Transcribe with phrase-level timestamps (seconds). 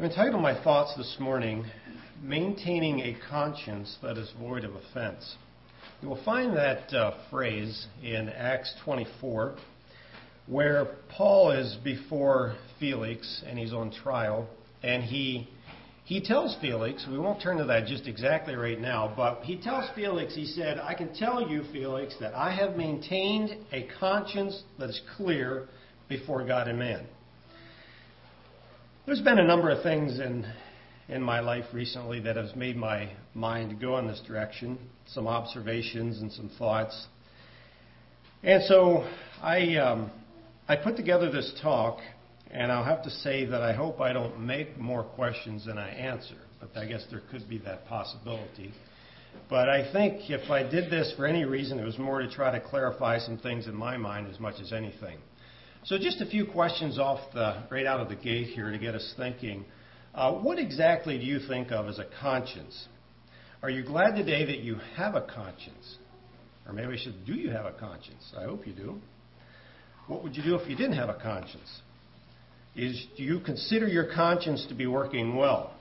[0.00, 1.62] I've entitled my thoughts this morning,
[2.22, 5.36] Maintaining a Conscience That is Void of Offense.
[6.00, 9.56] You will find that uh, phrase in Acts 24,
[10.46, 14.48] where Paul is before Felix and he's on trial,
[14.82, 15.50] and he
[16.04, 19.84] he tells Felix, we won't turn to that just exactly right now, but he tells
[19.94, 24.88] Felix, he said, I can tell you, Felix, that I have maintained a conscience that
[24.88, 25.68] is clear
[26.08, 27.06] before God and man.
[29.06, 30.46] There's been a number of things in
[31.08, 34.78] in my life recently that has made my mind go in this direction.
[35.06, 37.06] Some observations and some thoughts.
[38.42, 39.10] And so
[39.42, 40.10] I um,
[40.68, 42.00] I put together this talk,
[42.50, 45.88] and I'll have to say that I hope I don't make more questions than I
[45.88, 46.36] answer.
[46.60, 48.74] But I guess there could be that possibility.
[49.48, 52.52] But I think if I did this for any reason, it was more to try
[52.52, 55.18] to clarify some things in my mind as much as anything.
[55.84, 58.94] So just a few questions off the right out of the gate here to get
[58.94, 59.64] us thinking.
[60.14, 62.86] Uh, what exactly do you think of as a conscience?
[63.62, 65.96] Are you glad today that you have a conscience?
[66.66, 68.32] Or maybe I should, do you have a conscience?
[68.38, 68.96] I hope you do.
[70.06, 71.80] What would you do if you didn't have a conscience?
[72.76, 75.72] Is, do you consider your conscience to be working well?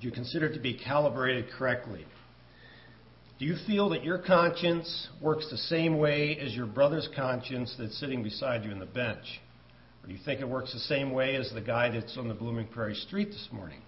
[0.00, 2.04] Do you consider it to be calibrated correctly?
[3.44, 8.00] Do you feel that your conscience works the same way as your brother's conscience that's
[8.00, 9.38] sitting beside you in the bench?
[10.02, 12.32] Or do you think it works the same way as the guy that's on the
[12.32, 13.82] Blooming Prairie street this morning?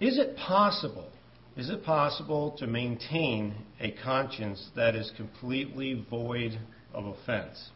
[0.00, 1.08] Is it possible?
[1.56, 6.58] Is it possible to maintain a conscience that is completely void
[6.92, 7.70] of offense?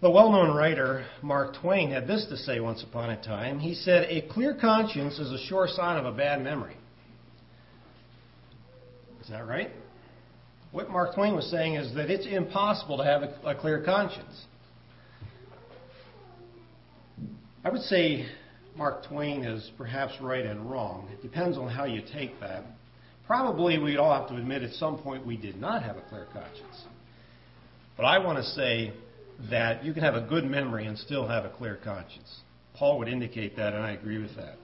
[0.00, 3.58] The well known writer Mark Twain had this to say once upon a time.
[3.58, 6.76] He said, A clear conscience is a sure sign of a bad memory.
[9.26, 9.70] Is that right?
[10.70, 14.44] What Mark Twain was saying is that it's impossible to have a, a clear conscience.
[17.64, 18.24] I would say
[18.76, 21.08] Mark Twain is perhaps right and wrong.
[21.12, 22.62] It depends on how you take that.
[23.26, 26.28] Probably we'd all have to admit at some point we did not have a clear
[26.32, 26.84] conscience.
[27.96, 28.92] But I want to say
[29.50, 32.32] that you can have a good memory and still have a clear conscience.
[32.76, 34.54] Paul would indicate that, and I agree with that.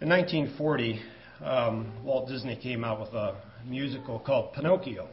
[0.00, 1.00] In 1940,
[1.44, 3.36] um, Walt Disney came out with a
[3.66, 5.08] musical called Pinocchio.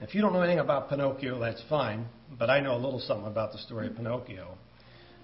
[0.00, 2.06] If you don't know anything about Pinocchio, that's fine,
[2.38, 4.58] but I know a little something about the story of Pinocchio.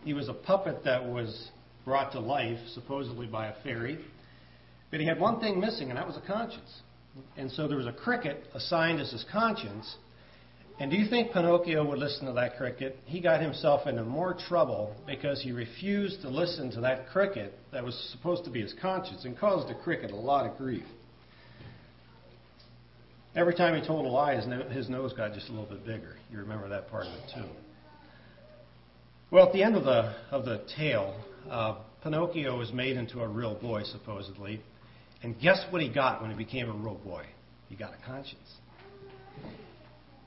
[0.05, 1.51] He was a puppet that was
[1.85, 3.99] brought to life, supposedly by a fairy,
[4.91, 6.81] but he had one thing missing, and that was a conscience.
[7.37, 9.97] And so there was a cricket assigned as his conscience,
[10.81, 12.99] and do you think Pinocchio would listen to that cricket?
[13.05, 17.85] He got himself into more trouble because he refused to listen to that cricket that
[17.85, 20.87] was supposed to be his conscience and caused the cricket a lot of grief.
[23.37, 25.85] Every time he told a lie, his, no- his nose got just a little bit
[25.85, 26.17] bigger.
[26.33, 27.45] You remember that part of it too.
[29.31, 31.15] Well, at the end of the of the tale,
[31.51, 34.63] uh, Pinocchio was made into a real boy, supposedly,
[35.23, 37.27] and guess what he got when he became a real boy?
[37.69, 38.51] He got a conscience.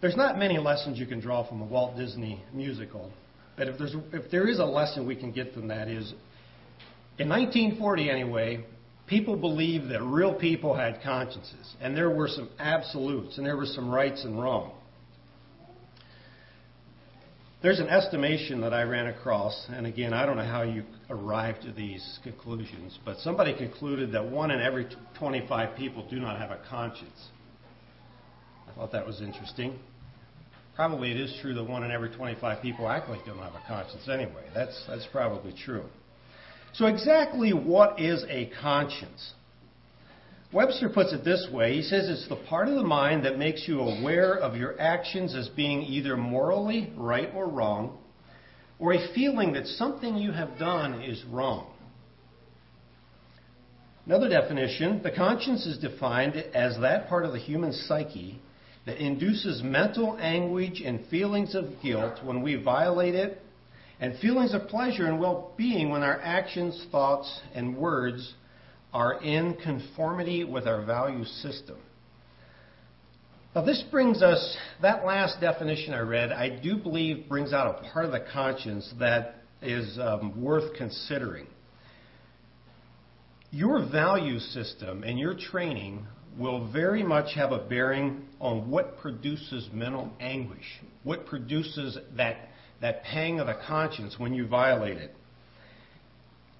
[0.04, 3.10] There's not many lessons you can draw from a Walt Disney musical,
[3.56, 6.14] but if, there's, if there is a lesson we can get from that is,
[7.18, 8.66] in 1940 anyway,
[9.08, 13.66] people believed that real people had consciences, and there were some absolutes, and there were
[13.66, 14.74] some rights and wrong.
[17.62, 21.62] There's an estimation that I ran across, and again, I don't know how you arrived
[21.62, 24.86] to these conclusions, but somebody concluded that one in every
[25.18, 27.30] 25 people do not have a conscience.
[28.68, 29.80] I thought that was interesting.
[30.76, 33.54] Probably it is true that one in every 25 people act like they don't have
[33.54, 34.44] a conscience anyway.
[34.56, 35.86] That's, that's probably true.
[36.74, 39.34] So, exactly what is a conscience?
[40.52, 43.68] Webster puts it this way he says it's the part of the mind that makes
[43.68, 47.98] you aware of your actions as being either morally right or wrong,
[48.80, 51.72] or a feeling that something you have done is wrong.
[54.06, 58.40] Another definition the conscience is defined as that part of the human psyche
[58.86, 63.40] that induces mental anguish and feelings of guilt when we violate it,
[64.00, 68.34] and feelings of pleasure and well being when our actions, thoughts, and words
[68.94, 71.78] are in conformity with our value system.
[73.56, 77.90] Now, this brings us, that last definition I read, I do believe brings out a
[77.92, 81.48] part of the conscience that is um, worth considering.
[83.52, 86.06] Your value system and your training
[86.38, 92.50] will very much have a bearing on what produces mental anguish, what produces that,
[92.82, 95.12] that pang of the conscience when you violate it.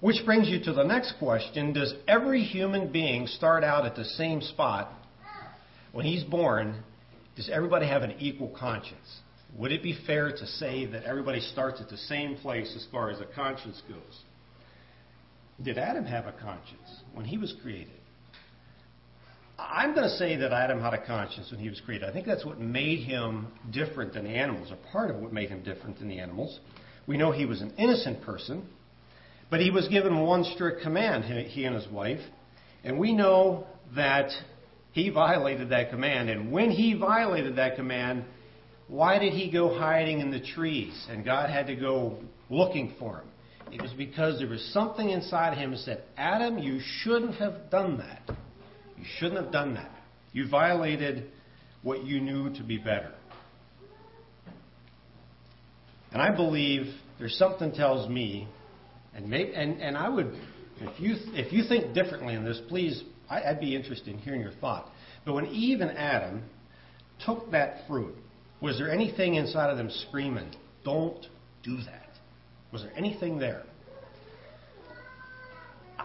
[0.00, 4.04] Which brings you to the next question Does every human being start out at the
[4.04, 4.92] same spot
[5.92, 6.82] when he's born?
[7.36, 9.20] Does everybody have an equal conscience?
[9.56, 13.10] would it be fair to say that everybody starts at the same place as far
[13.10, 14.20] as a conscience goes?
[15.62, 17.94] Did Adam have a conscience when he was created?
[19.58, 22.08] I'm going to say that Adam had a conscience when he was created.
[22.08, 25.48] I think that's what made him different than the animals, or part of what made
[25.48, 26.58] him different than the animals.
[27.06, 28.66] We know he was an innocent person,
[29.50, 32.20] but he was given one strict command, he and his wife.
[32.82, 34.30] And we know that
[34.92, 36.30] he violated that command.
[36.30, 38.24] And when he violated that command,
[38.88, 41.06] why did he go hiding in the trees?
[41.08, 42.18] And God had to go
[42.50, 43.28] looking for him.
[43.72, 47.98] It was because there was something inside him that said, Adam, you shouldn't have done
[47.98, 48.36] that.
[49.04, 49.90] You shouldn't have done that.
[50.32, 51.30] You violated
[51.82, 53.12] what you knew to be better.
[56.10, 56.86] And I believe
[57.18, 58.48] there's something tells me,
[59.14, 60.32] and maybe, and, and I would,
[60.80, 64.40] if you if you think differently in this, please, I, I'd be interested in hearing
[64.40, 64.90] your thought.
[65.26, 66.42] But when Eve and Adam
[67.26, 68.14] took that fruit,
[68.62, 70.50] was there anything inside of them screaming,
[70.82, 71.26] "Don't
[71.62, 72.08] do that"?
[72.72, 73.64] Was there anything there?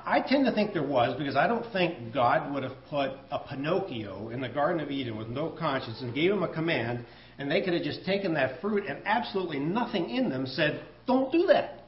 [0.09, 3.37] I tend to think there was because I don't think God would have put a
[3.37, 7.05] Pinocchio in the Garden of Eden with no conscience and gave him a command,
[7.37, 11.31] and they could have just taken that fruit and absolutely nothing in them said, Don't
[11.31, 11.83] do that.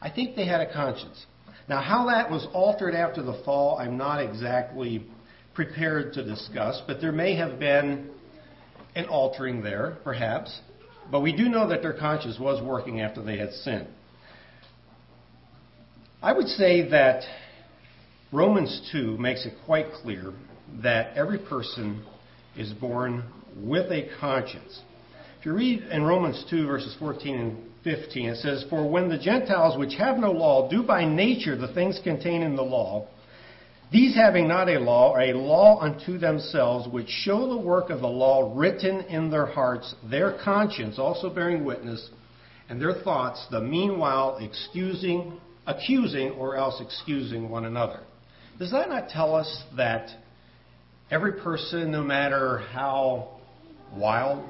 [0.00, 1.26] I think they had a conscience.
[1.68, 5.04] Now, how that was altered after the fall, I'm not exactly
[5.52, 8.08] prepared to discuss, but there may have been
[8.94, 10.60] an altering there, perhaps.
[11.10, 13.88] But we do know that their conscience was working after they had sinned.
[16.22, 17.24] I would say that
[18.30, 20.34] Romans 2 makes it quite clear
[20.82, 22.04] that every person
[22.58, 23.24] is born
[23.56, 24.82] with a conscience.
[25.40, 29.16] If you read in Romans 2, verses 14 and 15, it says, For when the
[29.16, 33.08] Gentiles which have no law do by nature the things contained in the law,
[33.90, 38.00] these having not a law are a law unto themselves, which show the work of
[38.00, 42.10] the law written in their hearts, their conscience also bearing witness,
[42.68, 48.00] and their thoughts, the meanwhile excusing accusing or else excusing one another.
[48.58, 50.10] Does that not tell us that
[51.12, 53.38] every person, no matter how
[53.94, 54.48] wild,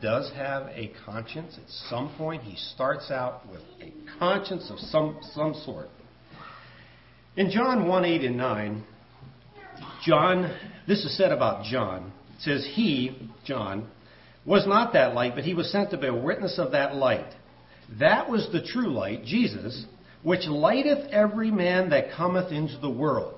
[0.00, 1.58] does have a conscience?
[1.62, 5.88] At some point, he starts out with a conscience of some, some sort.
[7.36, 8.84] In John 1 8 and 9,
[10.06, 10.58] John,
[10.88, 12.12] this is said about John.
[12.36, 13.88] It says, He, John,
[14.46, 17.34] was not that light, but he was sent to be a witness of that light.
[18.00, 19.84] That was the true light, Jesus,
[20.24, 23.34] which lighteth every man that cometh into the world.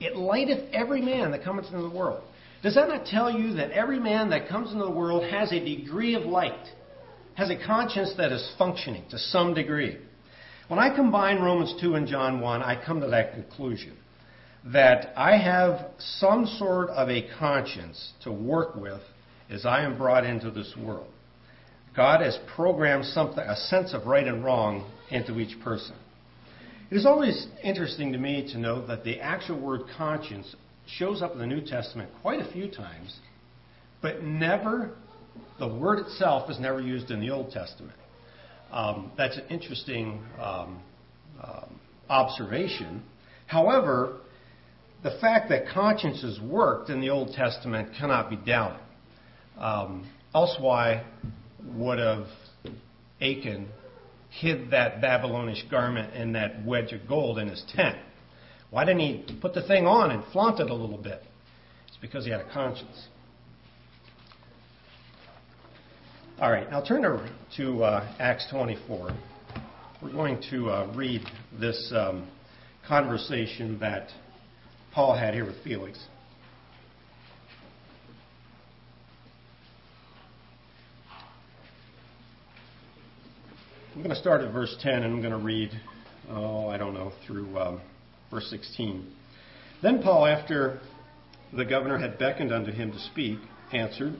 [0.00, 2.22] It lighteth every man that cometh into the world.
[2.62, 5.60] Does that not tell you that every man that comes into the world has a
[5.60, 6.66] degree of light,
[7.34, 9.98] has a conscience that is functioning to some degree?
[10.68, 13.96] When I combine Romans 2 and John 1, I come to that conclusion
[14.72, 19.00] that I have some sort of a conscience to work with
[19.50, 21.08] as I am brought into this world.
[21.94, 25.96] God has programmed something, a sense of right and wrong into each person.
[26.90, 30.56] It is always interesting to me to note that the actual word conscience
[30.98, 33.16] shows up in the New Testament quite a few times,
[34.02, 34.90] but never,
[35.60, 37.96] the word itself is never used in the Old Testament.
[38.72, 40.80] Um, that's an interesting um,
[41.40, 43.04] um, observation.
[43.46, 44.16] However,
[45.04, 48.80] the fact that conscience has worked in the Old Testament cannot be doubted.
[49.56, 51.04] Um, else, why
[51.76, 52.26] would have
[53.20, 53.68] Achan
[54.30, 57.96] hid that Babylonish garment and that wedge of gold in his tent?
[58.70, 61.22] Why didn't he put the thing on and flaunt it a little bit?
[61.88, 63.08] It's because he had a conscience.
[66.40, 69.10] All right, now turn to, to uh, Acts 24.
[70.02, 71.20] We're going to uh, read
[71.58, 72.30] this um,
[72.88, 74.08] conversation that
[74.94, 75.98] Paul had here with Felix.
[84.00, 85.78] I'm going to start at verse 10 and I'm going to read,
[86.30, 87.82] oh, I don't know, through um,
[88.30, 89.06] verse 16.
[89.82, 90.80] Then Paul, after
[91.54, 93.38] the governor had beckoned unto him to speak,
[93.74, 94.14] answered,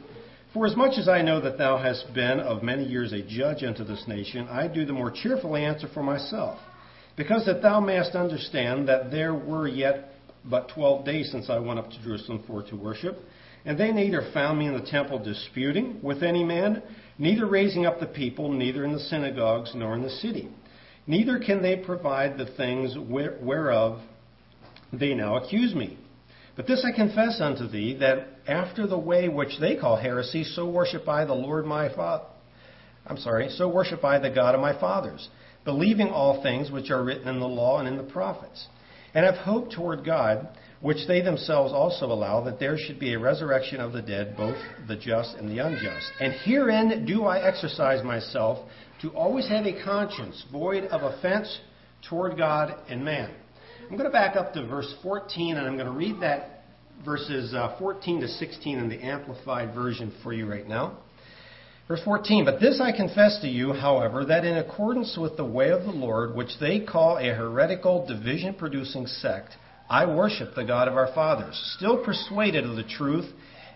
[0.53, 3.65] For as much as I know that thou hast been of many years a judge
[3.65, 6.59] unto this nation, I do the more cheerfully answer for myself,
[7.17, 10.13] because that thou mayest understand that there were yet
[10.45, 13.17] but twelve days since I went up to Jerusalem for to worship,
[13.65, 16.83] and they neither found me in the temple disputing with any man,
[17.19, 20.49] neither raising up the people, neither in the synagogues, nor in the city.
[21.07, 24.01] Neither can they provide the things whereof
[24.93, 25.99] they now accuse me.
[26.57, 30.69] But this I confess unto thee, that after the way which they call heresy, so
[30.69, 32.25] worship I the Lord my Father.
[33.07, 35.29] I'm sorry, so worship I the God of my fathers,
[35.65, 38.69] believing all things which are written in the law and in the prophets
[39.15, 40.49] and have hope toward God,
[40.81, 44.57] which they themselves also allow, that there should be a resurrection of the dead, both
[44.89, 46.11] the just and the unjust.
[46.21, 48.67] And herein do I exercise myself
[49.03, 51.61] to always have a conscience void of offense
[52.09, 53.31] toward God and man.
[53.83, 56.63] I'm going to back up to verse 14, and I'm going to read that
[57.05, 60.99] verses uh, 14 to 16 in the Amplified Version for you right now.
[61.91, 65.71] Verse 14, But this I confess to you, however, that in accordance with the way
[65.71, 69.57] of the Lord, which they call a heretical, division producing sect,
[69.89, 73.29] I worship the God of our fathers, still persuaded of the truth,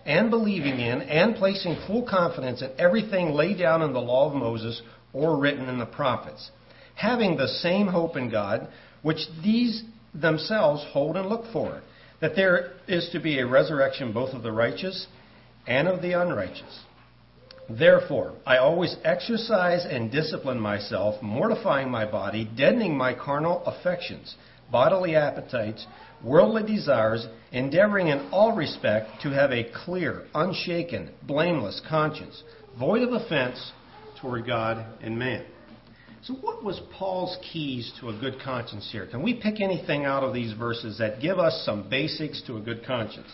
[0.05, 4.37] and believing in, and placing full confidence in everything laid down in the law of
[4.37, 4.81] Moses
[5.11, 6.51] or written in the prophets,
[6.95, 8.69] having the same hope in God,
[9.01, 11.81] which these themselves hold and look for,
[12.21, 15.05] that there is to be a resurrection both of the righteous
[15.67, 16.84] and of the unrighteous.
[17.69, 24.35] Therefore, I always exercise and discipline myself, mortifying my body, deadening my carnal affections,
[24.71, 25.85] bodily appetites,
[26.23, 32.43] worldly desires, endeavoring in all respect to have a clear, unshaken, blameless conscience,
[32.77, 33.71] void of offense
[34.21, 35.45] toward God and man.
[36.21, 39.05] So, what was Paul's keys to a good conscience here?
[39.05, 42.61] Can we pick anything out of these verses that give us some basics to a
[42.61, 43.29] good conscience?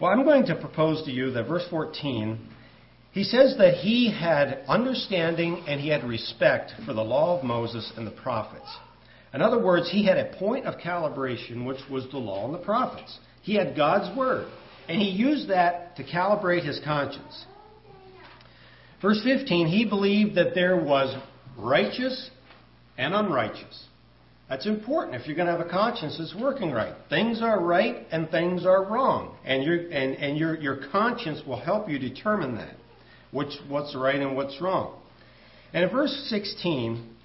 [0.00, 2.38] Well, I'm going to propose to you that verse 14
[3.12, 7.92] he says that he had understanding and he had respect for the law of Moses
[7.96, 8.68] and the prophets.
[9.34, 12.58] In other words, he had a point of calibration, which was the law and the
[12.58, 13.18] prophets.
[13.42, 14.48] He had God's word,
[14.88, 17.46] and he used that to calibrate his conscience.
[19.02, 21.16] Verse 15, he believed that there was
[21.56, 22.30] righteous
[22.98, 23.86] and unrighteous.
[24.48, 26.94] That's important if you're going to have a conscience that's working right.
[27.08, 29.36] Things are right and things are wrong.
[29.44, 32.74] And, your and, and your, your conscience will help you determine that
[33.32, 34.98] which, what's right and what's wrong.
[35.72, 37.16] And in verse 16,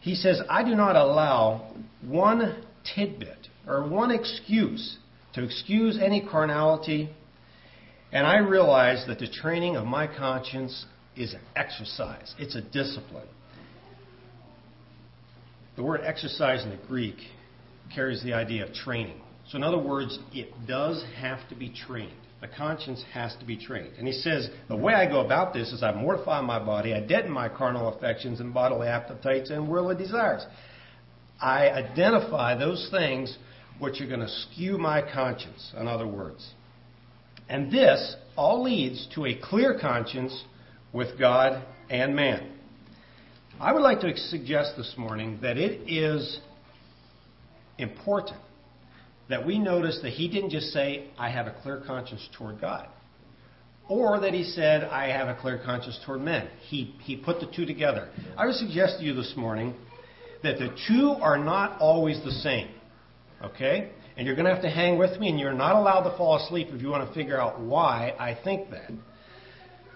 [0.00, 4.98] he says, I do not allow one tidbit or one excuse
[5.34, 7.10] to excuse any carnality,
[8.12, 10.84] and I realize that the training of my conscience
[11.16, 13.28] is an exercise, it's a discipline.
[15.76, 17.16] The word exercise in the Greek
[17.92, 19.20] carries the idea of training.
[19.48, 22.12] So, in other words, it does have to be trained.
[22.44, 23.94] The conscience has to be trained.
[23.96, 27.00] And he says, the way I go about this is I mortify my body, I
[27.00, 30.44] deaden my carnal affections and bodily appetites and worldly desires.
[31.40, 33.38] I identify those things
[33.78, 36.46] which are going to skew my conscience, in other words.
[37.48, 40.44] And this all leads to a clear conscience
[40.92, 42.52] with God and man.
[43.58, 46.40] I would like to suggest this morning that it is
[47.78, 48.38] important
[49.34, 52.86] that we notice that he didn't just say, I have a clear conscience toward God.
[53.88, 56.48] Or that he said, I have a clear conscience toward men.
[56.68, 58.10] He, he put the two together.
[58.36, 59.74] I would suggest to you this morning
[60.44, 62.68] that the two are not always the same.
[63.42, 63.90] Okay?
[64.16, 66.36] And you're going to have to hang with me, and you're not allowed to fall
[66.36, 68.92] asleep if you want to figure out why I think that.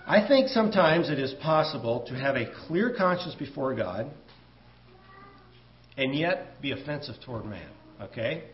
[0.05, 4.11] I think sometimes it is possible to have a clear conscience before God
[5.97, 7.71] and yet be offensive toward man.
[8.03, 8.51] Okay?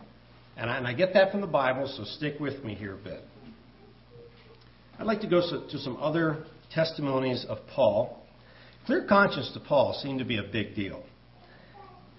[0.56, 2.98] And I, and I get that from the Bible, so stick with me here a
[2.98, 3.22] bit.
[4.98, 8.24] I'd like to go to some other testimonies of Paul.
[8.86, 11.02] Clear conscience to Paul seemed to be a big deal.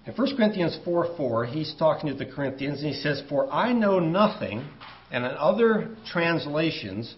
[0.06, 3.72] In 1 Corinthians 4 4, he's talking to the Corinthians and he says, For I
[3.72, 4.68] know nothing,
[5.10, 7.14] and in other translations,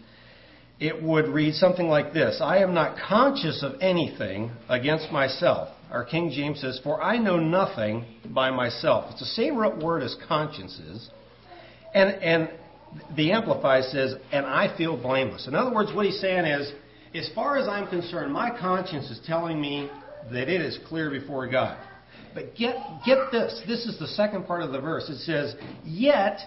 [0.81, 5.69] it would read something like this I am not conscious of anything against myself.
[5.91, 9.11] Our King James says, For I know nothing by myself.
[9.11, 11.09] It's the same word as conscience is.
[11.95, 12.51] And, and
[13.17, 15.47] the Amplified says, And I feel blameless.
[15.47, 16.73] In other words, what he's saying is,
[17.15, 19.91] as far as I'm concerned, my conscience is telling me
[20.31, 21.79] that it is clear before God.
[22.35, 22.77] But get,
[23.07, 23.61] get this.
[23.67, 25.09] This is the second part of the verse.
[25.09, 25.55] It says,
[25.85, 26.39] Yet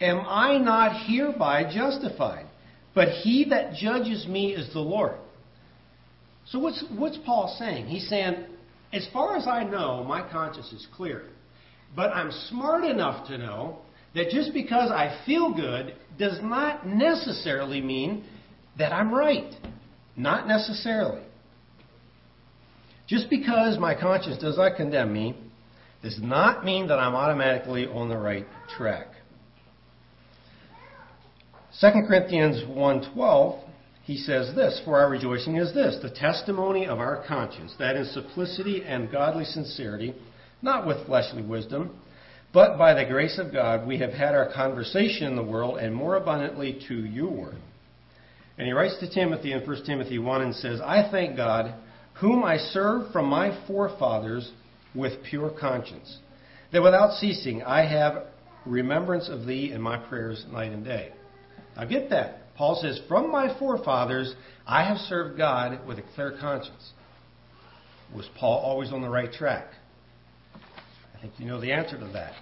[0.00, 2.46] am I not hereby justified,
[2.94, 5.16] but he that judges me is the Lord.
[6.46, 7.86] So what's, what's Paul saying?
[7.86, 8.44] He's saying,
[8.92, 11.24] as far as I know, my conscience is clear.
[11.94, 13.78] But I'm smart enough to know
[14.14, 18.24] that just because I feel good does not necessarily mean
[18.78, 19.54] that I'm right.
[20.16, 21.22] Not necessarily.
[23.06, 25.36] Just because my conscience does not condemn me
[26.02, 29.08] does not mean that I'm automatically on the right track.
[31.80, 33.69] 2 Corinthians 1:12
[34.10, 38.06] he says this, For our rejoicing is this, the testimony of our conscience, that in
[38.06, 40.16] simplicity and godly sincerity,
[40.62, 41.96] not with fleshly wisdom,
[42.52, 45.94] but by the grace of God, we have had our conversation in the world, and
[45.94, 47.52] more abundantly to your.
[48.58, 51.72] And he writes to Timothy in 1 Timothy 1 and says, I thank God,
[52.14, 54.50] whom I serve from my forefathers
[54.92, 56.18] with pure conscience,
[56.72, 58.24] that without ceasing I have
[58.66, 61.12] remembrance of thee in my prayers night and day.
[61.76, 62.39] Now get that.
[62.60, 64.34] Paul says, From my forefathers
[64.66, 66.92] I have served God with a clear conscience.
[68.14, 69.68] Was Paul always on the right track?
[71.16, 72.34] I think you know the answer to that.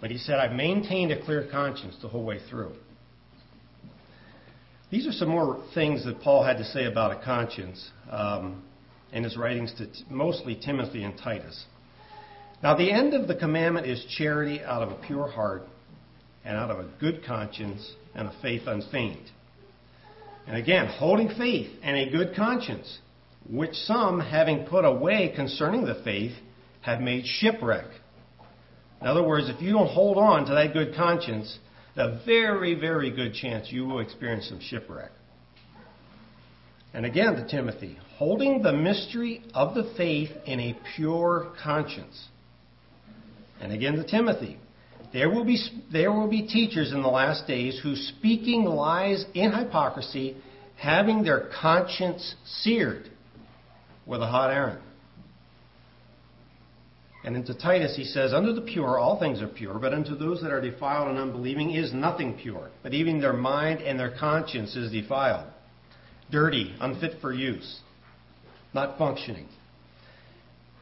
[0.00, 2.70] But he said, I've maintained a clear conscience the whole way through.
[4.92, 8.62] These are some more things that Paul had to say about a conscience um,
[9.12, 11.64] in his writings to t- mostly Timothy and Titus.
[12.62, 15.64] Now, the end of the commandment is charity out of a pure heart
[16.44, 19.32] and out of a good conscience and a faith unfeigned.
[20.46, 22.98] And again, holding faith and a good conscience,
[23.48, 26.32] which some, having put away concerning the faith,
[26.82, 27.86] have made shipwreck.
[29.00, 31.58] In other words, if you don't hold on to that good conscience,
[31.96, 35.10] a very, very good chance you will experience some shipwreck.
[36.92, 42.28] And again to Timothy, holding the mystery of the faith in a pure conscience.
[43.60, 44.58] And again to Timothy,
[45.14, 45.56] there will be,
[45.92, 50.36] there will be teachers in the last days who, speaking lies in hypocrisy,
[50.76, 53.08] having their conscience seared
[54.06, 54.82] with a hot iron.
[57.22, 60.42] And into Titus he says, Unto the pure all things are pure, but unto those
[60.42, 64.74] that are defiled and unbelieving is nothing pure, but even their mind and their conscience
[64.74, 65.46] is defiled,
[66.32, 67.80] dirty, unfit for use,
[68.74, 69.46] not functioning.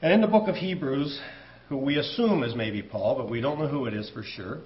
[0.01, 1.21] And in the book of Hebrews,
[1.69, 4.59] who we assume is maybe Paul, but we don't know who it is for sure,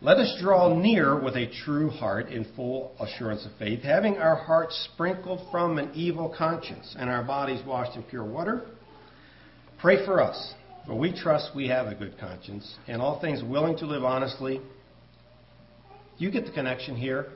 [0.00, 4.34] let us draw near with a true heart in full assurance of faith, having our
[4.34, 8.62] hearts sprinkled from an evil conscience and our bodies washed in pure water.
[9.80, 10.54] Pray for us
[10.86, 14.60] for we trust we have a good conscience, and all things willing to live honestly.
[16.18, 17.26] You get the connection here.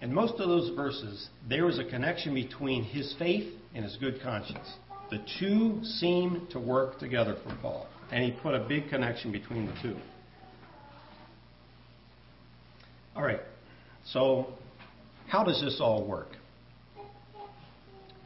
[0.00, 4.20] In most of those verses, there is a connection between his faith and his good
[4.22, 4.68] conscience.
[5.10, 9.66] The two seem to work together for Paul, and he put a big connection between
[9.66, 9.96] the two.
[13.16, 13.40] All right,
[14.06, 14.52] so
[15.26, 16.28] how does this all work?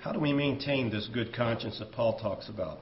[0.00, 2.80] How do we maintain this good conscience that Paul talks about?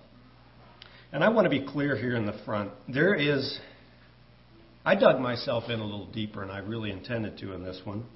[1.13, 2.71] And I want to be clear here in the front.
[2.89, 3.59] There is,
[4.85, 8.07] I dug myself in a little deeper, and I really intended to in this one.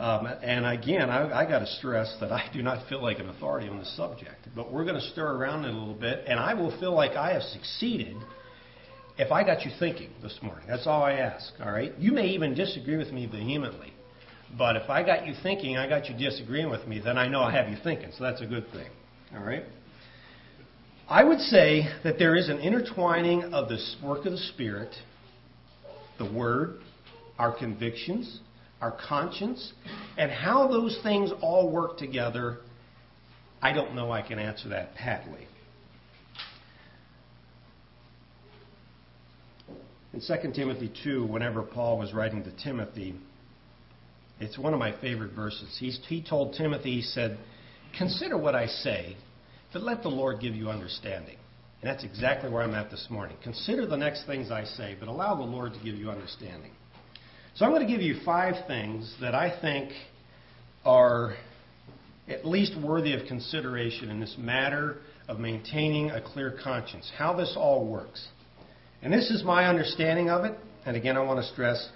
[0.00, 3.28] Um, and again, I, I got to stress that I do not feel like an
[3.28, 4.48] authority on this subject.
[4.56, 7.12] But we're going to stir around it a little bit, and I will feel like
[7.12, 8.16] I have succeeded
[9.18, 10.64] if I got you thinking this morning.
[10.66, 11.92] That's all I ask, all right?
[11.98, 13.92] You may even disagree with me vehemently.
[14.56, 17.42] But if I got you thinking, I got you disagreeing with me, then I know
[17.42, 18.10] I have you thinking.
[18.16, 18.88] So that's a good thing,
[19.36, 19.64] all right?
[21.10, 24.94] I would say that there is an intertwining of the work of the Spirit,
[26.16, 26.80] the Word,
[27.38, 28.40] our convictions,
[28.80, 29.72] our conscience,
[30.16, 32.58] and how those things all work together.
[33.62, 35.46] I don't know I can answer that patly.
[40.12, 43.14] In 2 Timothy 2, whenever Paul was writing to Timothy,
[44.40, 45.76] it's one of my favorite verses.
[45.78, 47.38] He's, he told Timothy, he said,
[47.96, 49.16] Consider what I say
[49.72, 51.36] but let the Lord give you understanding.
[51.82, 53.36] And that's exactly where I'm at this morning.
[53.42, 56.72] Consider the next things I say, but allow the Lord to give you understanding.
[57.60, 59.90] So I'm going to give you five things that I think
[60.82, 61.34] are
[62.26, 64.96] at least worthy of consideration in this matter
[65.28, 68.26] of maintaining a clear conscience, how this all works.
[69.02, 70.58] And this is my understanding of it.
[70.86, 71.86] And again, I want to stress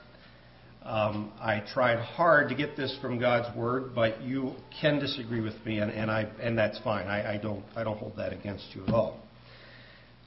[0.82, 5.54] um, I tried hard to get this from God's word, but you can disagree with
[5.64, 7.06] me, and, and, I, and that's fine.
[7.06, 9.18] I, I, don't, I don't hold that against you at all.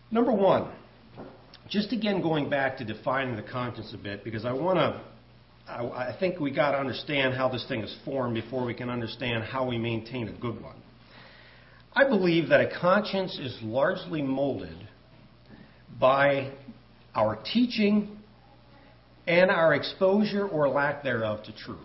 [0.10, 0.72] Number one,
[1.70, 5.00] just again going back to defining the conscience a bit, because I want to.
[5.68, 8.90] I, I think we got to understand how this thing is formed before we can
[8.90, 10.76] understand how we maintain a good one.
[11.94, 14.88] I believe that a conscience is largely molded
[16.00, 16.52] by
[17.16, 18.18] our teaching
[19.26, 21.80] and our exposure or lack thereof to truth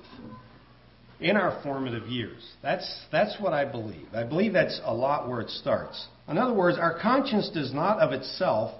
[1.19, 2.43] in our formative years.
[2.63, 4.07] That's, that's what I believe.
[4.13, 6.07] I believe that's a lot where it starts.
[6.29, 8.75] In other words, our conscience does not of itself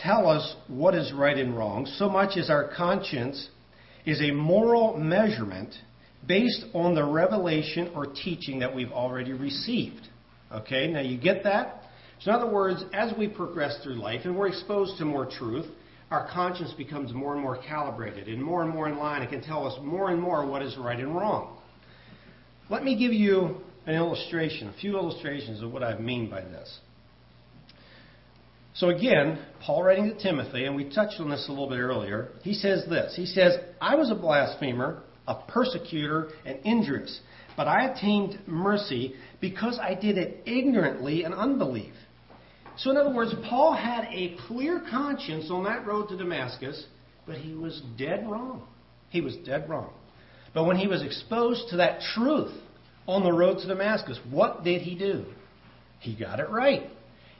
[0.00, 3.48] tell us what is right and wrong, so much as our conscience
[4.04, 5.74] is a moral measurement
[6.26, 10.08] based on the revelation or teaching that we've already received.
[10.52, 11.82] Okay, now you get that?
[12.20, 15.66] So, in other words, as we progress through life and we're exposed to more truth,
[16.10, 19.22] our conscience becomes more and more calibrated and more and more in line.
[19.22, 21.56] It can tell us more and more what is right and wrong.
[22.68, 26.78] Let me give you an illustration, a few illustrations of what I mean by this.
[28.82, 32.30] So again, Paul writing to Timothy, and we touched on this a little bit earlier,
[32.42, 33.14] he says this.
[33.14, 37.20] He says, I was a blasphemer, a persecutor, and injurious,
[37.56, 41.94] but I obtained mercy because I did it ignorantly and unbelief.
[42.76, 46.84] So, in other words, Paul had a clear conscience on that road to Damascus
[47.24, 48.66] but he was dead wrong.
[49.10, 49.92] He was dead wrong.
[50.54, 52.52] But when he was exposed to that truth
[53.06, 55.26] on the road to Damascus, what did he do?
[56.00, 56.90] He got it right.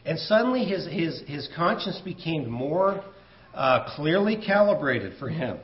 [0.04, 3.04] And suddenly his, his, his conscience became more
[3.54, 5.58] uh, clearly calibrated for him.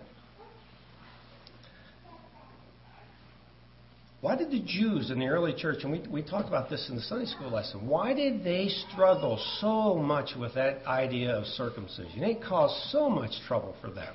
[4.21, 6.97] Why did the Jews in the early church, and we, we talked about this in
[6.97, 12.25] the Sunday school lesson, why did they struggle so much with that idea of circumcision?
[12.25, 14.13] It caused so much trouble for them.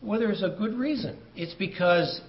[0.00, 1.18] Well, there's a good reason.
[1.36, 2.22] It's because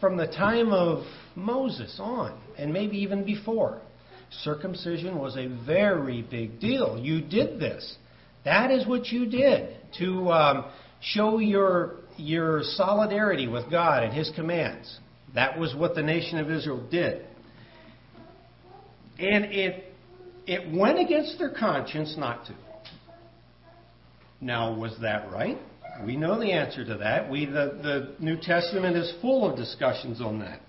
[0.00, 1.04] from the time of
[1.34, 3.80] Moses on, and maybe even before,
[4.30, 6.98] circumcision was a very big deal.
[6.98, 7.96] You did this.
[8.44, 10.64] That is what you did to um,
[11.00, 14.98] show your, your solidarity with God and His commands.
[15.34, 17.24] That was what the nation of Israel did.
[19.18, 19.92] And it,
[20.46, 22.54] it went against their conscience not to.
[24.40, 25.58] Now, was that right?
[26.04, 27.28] We know the answer to that.
[27.28, 30.60] We, the, the New Testament is full of discussions on that.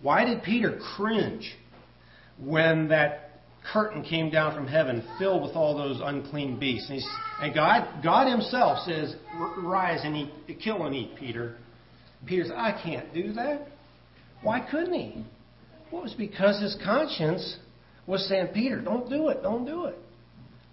[0.00, 1.56] Why did Peter cringe
[2.44, 3.30] when that
[3.72, 6.90] curtain came down from heaven filled with all those unclean beasts?
[6.90, 7.00] And,
[7.40, 9.14] and God, God Himself says,
[9.58, 11.56] Rise and eat, kill and eat, Peter.
[12.26, 13.66] Peter said, I can't do that.
[14.42, 15.24] Why couldn't he?
[15.90, 17.56] Well, it was because his conscience
[18.06, 19.98] was saying, Peter, don't do it, don't do it.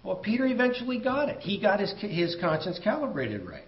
[0.02, 1.40] Well, Peter eventually got it.
[1.40, 3.64] He got his, his conscience calibrated right.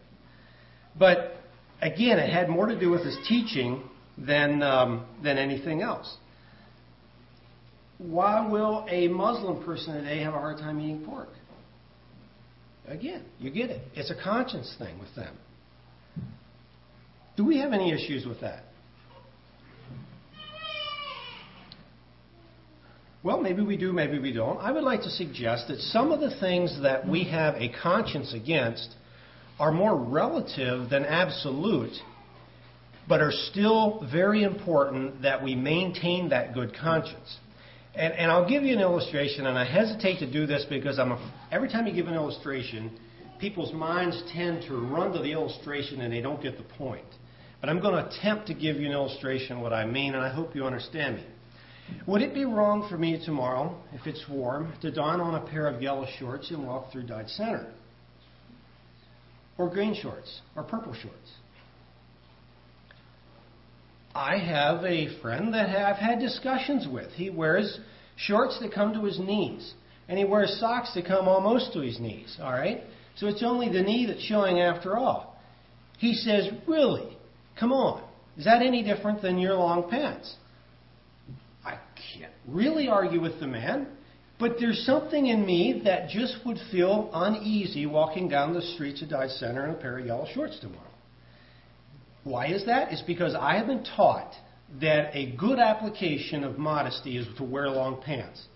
[0.98, 1.34] But
[1.80, 3.82] again, it had more to do with his teaching
[4.16, 6.16] than, um, than anything else.
[7.98, 11.28] Why will a Muslim person today have a hard time eating pork?
[12.86, 13.80] Again, you get it.
[13.94, 15.36] It's a conscience thing with them.
[17.36, 18.64] Do we have any issues with that?
[23.22, 24.58] Well, maybe we do, maybe we don't.
[24.58, 28.34] I would like to suggest that some of the things that we have a conscience
[28.34, 28.88] against
[29.60, 31.94] are more relative than absolute,
[33.08, 37.38] but are still very important that we maintain that good conscience.
[37.94, 41.12] And, and I'll give you an illustration, and I hesitate to do this because I'm
[41.12, 42.98] a, every time you give an illustration,
[43.38, 47.04] people's minds tend to run to the illustration and they don't get the point.
[47.60, 50.22] But I'm going to attempt to give you an illustration of what I mean, and
[50.22, 51.24] I hope you understand me.
[52.06, 55.66] Would it be wrong for me tomorrow, if it's warm, to don on a pair
[55.66, 57.72] of yellow shorts and walk through Dodge Center?
[59.58, 61.32] Or green shorts, or purple shorts?
[64.14, 67.10] I have a friend that I've had discussions with.
[67.12, 67.78] He wears
[68.16, 69.72] shorts that come to his knees,
[70.08, 72.82] and he wears socks that come almost to his knees, all right?
[73.16, 75.36] So it's only the knee that's showing after all.
[75.98, 77.16] He says, Really?
[77.58, 78.02] Come on.
[78.36, 80.34] Is that any different than your long pants?
[81.64, 81.78] I
[82.14, 83.86] can't really argue with the man,
[84.38, 89.10] but there's something in me that just would feel uneasy walking down the streets of
[89.10, 90.91] Dodge Center in a pair of yellow shorts tomorrow.
[92.24, 92.92] Why is that?
[92.92, 94.32] It's because I have been taught
[94.80, 98.46] that a good application of modesty is to wear long pants.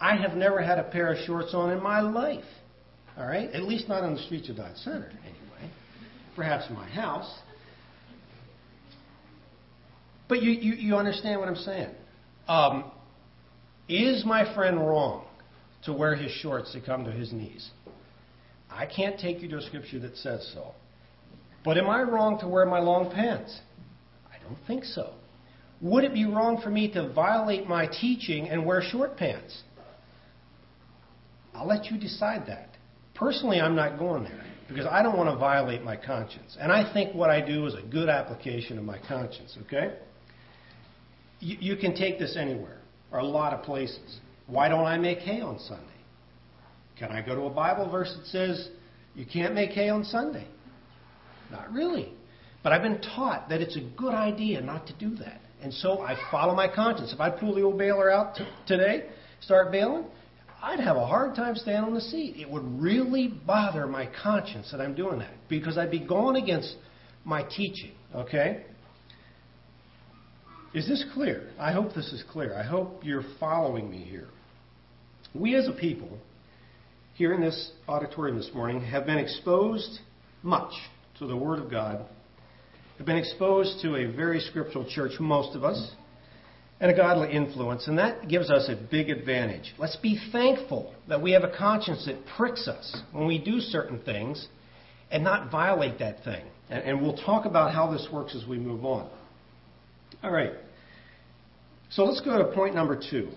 [0.00, 2.44] I have never had a pair of shorts on in my life.
[3.18, 3.50] All right?
[3.50, 5.72] At least not on the streets of Dodge Center, anyway.
[6.34, 7.30] Perhaps in my house.
[10.28, 11.90] But you, you, you understand what I'm saying.
[12.48, 12.90] Um,
[13.88, 15.26] is my friend wrong
[15.84, 17.68] to wear his shorts to come to his knees?
[18.70, 20.72] I can't take you to a scripture that says so.
[21.64, 23.58] But am I wrong to wear my long pants?
[24.30, 25.14] I don't think so.
[25.80, 29.62] Would it be wrong for me to violate my teaching and wear short pants?
[31.54, 32.76] I'll let you decide that.
[33.14, 36.56] Personally, I'm not going there because I don't want to violate my conscience.
[36.58, 39.96] And I think what I do is a good application of my conscience, okay?
[41.40, 42.78] You, you can take this anywhere
[43.10, 44.20] or a lot of places.
[44.46, 45.84] Why don't I make hay on Sunday?
[46.98, 48.68] Can I go to a Bible verse that says
[49.14, 50.46] you can't make hay on Sunday?
[51.50, 52.12] Not really.
[52.62, 55.40] But I've been taught that it's a good idea not to do that.
[55.62, 57.12] And so I follow my conscience.
[57.12, 59.08] If I pull the old baler out t- today,
[59.40, 60.04] start baling,
[60.62, 62.36] I'd have a hard time standing on the seat.
[62.36, 66.76] It would really bother my conscience that I'm doing that because I'd be going against
[67.24, 68.64] my teaching, okay?
[70.74, 71.50] Is this clear?
[71.58, 72.54] I hope this is clear.
[72.54, 74.28] I hope you're following me here.
[75.34, 76.18] We as a people,
[77.14, 80.00] here in this auditorium this morning, have been exposed
[80.42, 80.72] much
[81.20, 82.04] to the Word of God,
[82.96, 85.92] have been exposed to a very scriptural church, most of us,
[86.80, 89.74] and a godly influence, and that gives us a big advantage.
[89.78, 94.00] Let's be thankful that we have a conscience that pricks us when we do certain
[94.00, 94.48] things
[95.10, 96.42] and not violate that thing.
[96.70, 99.10] And, we'll talk about how this works as we move on.
[100.22, 100.52] All right.
[101.90, 103.28] So let's go to point number two.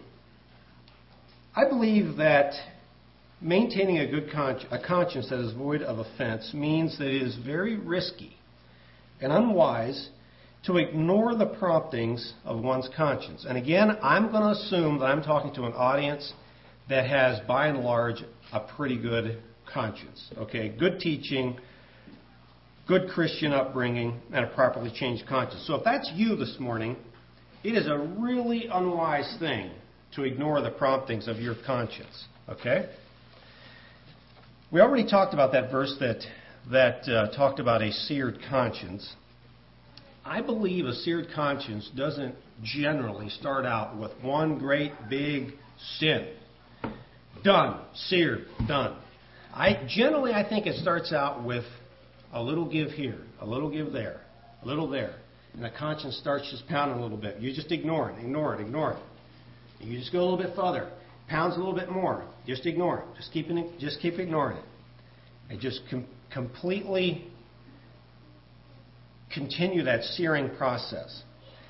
[1.55, 2.53] I believe that
[3.43, 7.35] maintaining a good con- a conscience that is void of offense means that it is
[7.45, 8.37] very risky
[9.21, 10.09] and unwise
[10.65, 13.45] to ignore the promptings of one's conscience.
[13.47, 16.31] And again, I'm going to assume that I'm talking to an audience
[16.89, 20.31] that has, by and large, a pretty good conscience.
[20.37, 21.57] Okay, good teaching,
[22.87, 25.65] good Christian upbringing, and a properly changed conscience.
[25.67, 26.95] So if that's you this morning,
[27.63, 29.71] it is a really unwise thing
[30.15, 32.25] to ignore the promptings of your conscience.
[32.47, 32.89] Okay?
[34.73, 36.23] We already talked about that verse that
[36.71, 39.07] that uh, talked about a seared conscience.
[40.25, 42.33] I believe a seared conscience doesn't
[42.63, 45.49] generally start out with one great big
[45.99, 46.27] sin.
[47.43, 48.97] Done, seared, done.
[49.53, 51.65] I generally I think it starts out with
[52.33, 54.21] a little give here, a little give there,
[54.63, 55.17] a little there,
[55.53, 57.39] and the conscience starts just pounding a little bit.
[57.39, 58.99] You just ignore it, ignore it, ignore it.
[59.81, 60.89] And you just go a little bit further,
[61.33, 62.23] pounds a little bit more.
[62.45, 63.05] Just ignore it.
[63.17, 63.47] Just keep
[63.79, 64.63] just keep ignoring it,
[65.49, 67.25] and just com- completely
[69.33, 71.23] continue that searing process.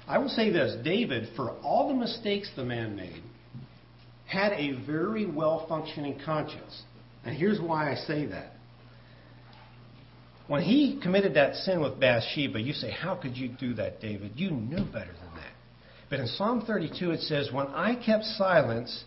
[0.06, 3.24] I will say this David, for all the mistakes the man made,
[4.28, 6.84] had a very well functioning conscience.
[7.24, 8.52] And here's why I say that.
[10.48, 14.34] When he committed that sin with Bathsheba, you say, How could you do that, David?
[14.36, 15.54] You knew better than that.
[16.10, 19.06] But in Psalm 32, it says, When I kept silence,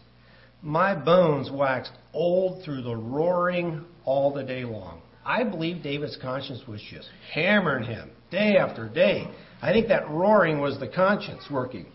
[0.62, 5.00] my bones waxed old through the roaring all the day long.
[5.24, 9.26] I believe David's conscience was just hammering him day after day.
[9.60, 11.86] I think that roaring was the conscience working.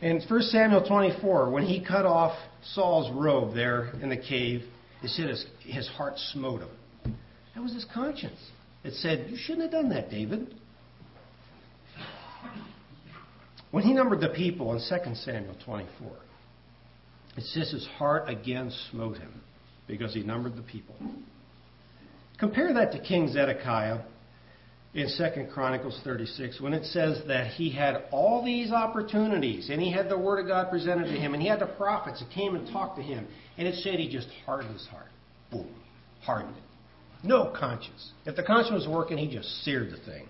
[0.00, 2.38] In 1 Samuel 24, when he cut off
[2.74, 4.62] Saul's robe there in the cave,
[5.02, 7.16] it said his, his heart smote him.
[7.54, 8.38] That was his conscience.
[8.84, 10.54] It said, You shouldn't have done that, David.
[13.70, 16.10] When he numbered the people in 2 Samuel 24,
[17.38, 19.40] it says his heart again smote him
[19.86, 20.96] because he numbered the people.
[22.38, 24.00] Compare that to King Zedekiah
[24.94, 29.92] in 2 Chronicles 36 when it says that he had all these opportunities and he
[29.92, 32.54] had the Word of God presented to him and he had the prophets that came
[32.54, 33.26] and talked to him.
[33.56, 35.08] And it said he just hardened his heart.
[35.50, 35.68] Boom.
[36.22, 36.62] Hardened it.
[37.26, 38.12] No conscience.
[38.26, 40.28] If the conscience was working, he just seared the thing.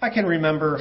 [0.00, 0.80] I can remember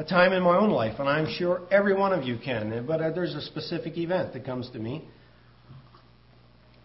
[0.00, 3.02] a time in my own life, and I'm sure every one of you can, but
[3.02, 5.04] uh, there's a specific event that comes to me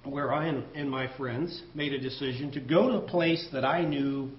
[0.03, 3.85] where I and my friends made a decision to go to a place that I
[3.85, 4.31] knew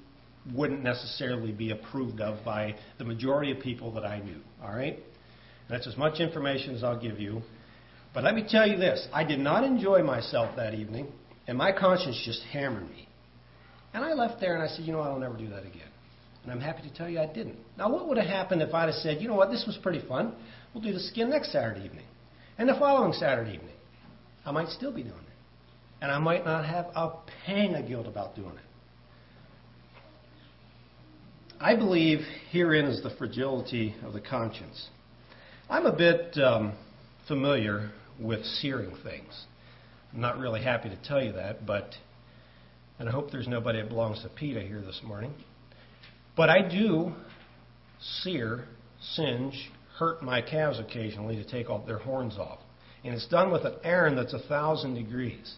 [0.54, 4.40] wouldn't necessarily be approved of by the majority of people that I knew.
[4.62, 4.98] All right?
[5.70, 7.40] That's as much information as I'll give you.
[8.12, 11.10] But let me tell you this I did not enjoy myself that evening,
[11.48, 13.08] and my conscience just hammered me.
[13.94, 15.88] And I left there and I said, you know I'll never do that again.
[16.46, 17.56] And I'm happy to tell you I didn't.
[17.76, 20.06] Now, what would have happened if I'd have said, you know what, this was pretty
[20.06, 20.32] fun.
[20.72, 22.04] We'll do this again next Saturday evening.
[22.56, 23.74] And the following Saturday evening.
[24.44, 25.22] I might still be doing it.
[26.00, 28.60] And I might not have a pang of guilt about doing it.
[31.60, 32.20] I believe
[32.52, 34.88] herein is the fragility of the conscience.
[35.68, 36.74] I'm a bit um,
[37.26, 39.46] familiar with searing things.
[40.14, 41.90] I'm not really happy to tell you that, but,
[43.00, 45.34] and I hope there's nobody that belongs to PETA here this morning.
[46.36, 47.12] But I do
[48.22, 48.64] sear,
[49.00, 52.58] singe, hurt my calves occasionally to take all their horns off.
[53.02, 55.54] And it's done with an iron that's a thousand degrees.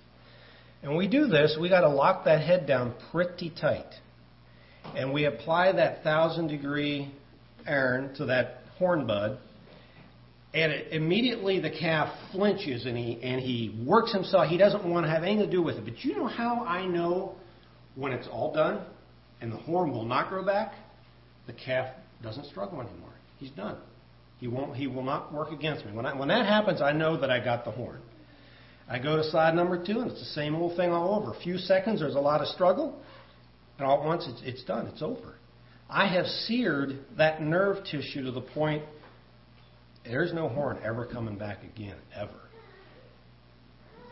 [0.82, 3.92] And we do this, we got to lock that head down pretty tight.
[4.94, 7.12] And we apply that thousand degree
[7.66, 9.38] iron to that horn bud.
[10.54, 14.48] And it, immediately the calf flinches and he, and he works himself.
[14.48, 15.84] He doesn't want to have anything to do with it.
[15.84, 17.34] But you know how I know
[17.96, 18.84] when it's all done
[19.40, 20.72] and the horn will not grow back?
[21.46, 23.14] The calf doesn't struggle anymore.
[23.38, 23.76] He's done.
[24.38, 24.76] He won't.
[24.76, 25.92] He will not work against me.
[25.92, 28.00] When, I, when that happens, I know that I got the horn.
[28.88, 31.32] I go to slide number two, and it's the same old thing all over.
[31.32, 33.00] A few seconds, there's a lot of struggle,
[33.78, 34.86] and all at once it's, it's done.
[34.86, 35.34] It's over.
[35.90, 38.84] I have seared that nerve tissue to the point
[40.04, 42.47] there's no horn ever coming back again, ever.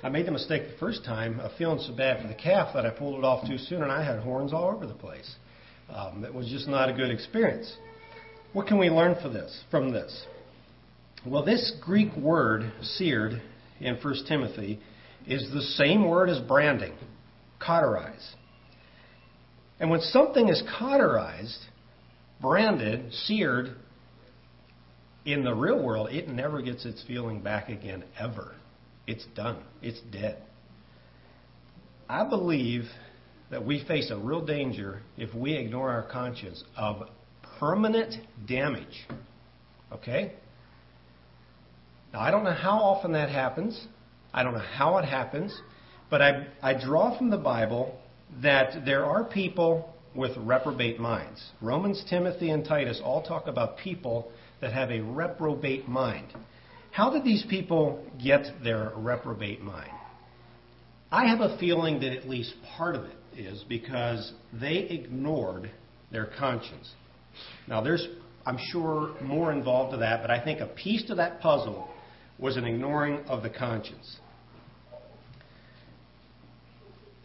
[0.03, 2.85] I made the mistake the first time of feeling so bad for the calf that
[2.85, 5.37] I pulled it off too soon, and I had horns all over the place.
[5.89, 7.77] Um, it was just not a good experience.
[8.53, 10.27] What can we learn for this, from this?
[11.25, 13.41] Well, this Greek word, seared,
[13.81, 14.81] in 1 Timothy
[15.27, 16.95] is the same word as branding,
[17.59, 18.35] cauterize.
[19.81, 21.59] And when something is cauterized,
[22.41, 23.77] branded, seared,
[25.25, 28.56] in the real world, it never gets its feeling back again, ever.
[29.07, 30.43] It's done, it's dead.
[32.09, 32.85] I believe
[33.51, 37.09] that we face a real danger if we ignore our conscience of
[37.59, 38.15] permanent
[38.47, 39.07] damage.
[39.93, 40.33] Okay?
[42.13, 43.87] Now, I don't know how often that happens.
[44.33, 45.59] I don't know how it happens,
[46.11, 47.99] but I, I draw from the Bible
[48.43, 51.43] that there are people with reprobate minds.
[51.61, 56.33] Romans, Timothy, and Titus all talk about people that have a reprobate mind.
[56.97, 59.91] How did these people get their reprobate mind?
[61.13, 65.71] I have a feeling that at least part of it is because they ignored
[66.11, 66.91] their conscience.
[67.69, 68.09] Now, there's,
[68.47, 71.87] I'm sure, more involved to that, but I think a piece to that puzzle
[72.39, 74.17] was an ignoring of the conscience.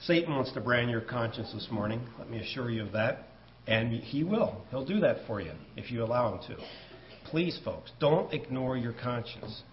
[0.01, 2.01] Satan wants to brand your conscience this morning.
[2.19, 3.29] Let me assure you of that.
[3.67, 4.65] And he will.
[4.69, 6.61] He'll do that for you if you allow him to.
[7.31, 9.63] Please, folks, don't ignore your conscience.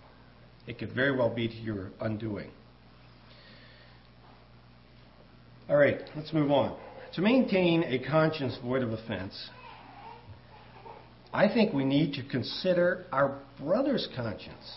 [0.68, 2.53] It could very well be to your undoing.
[5.68, 6.79] All right, let's move on.
[7.14, 9.51] To maintain a conscience void of offense,
[11.33, 14.77] I think we need to consider our brother's conscience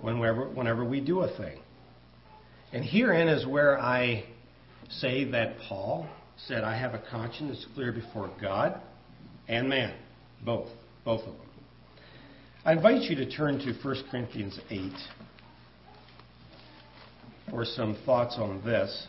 [0.00, 1.60] whenever, whenever we do a thing.
[2.72, 4.24] And herein is where I
[4.90, 6.08] say that Paul
[6.48, 8.80] said, I have a conscience clear before God
[9.46, 9.94] and man,
[10.44, 10.70] both,
[11.04, 11.53] both of them.
[12.66, 14.92] I invite you to turn to 1 Corinthians 8
[17.50, 19.06] for some thoughts on this.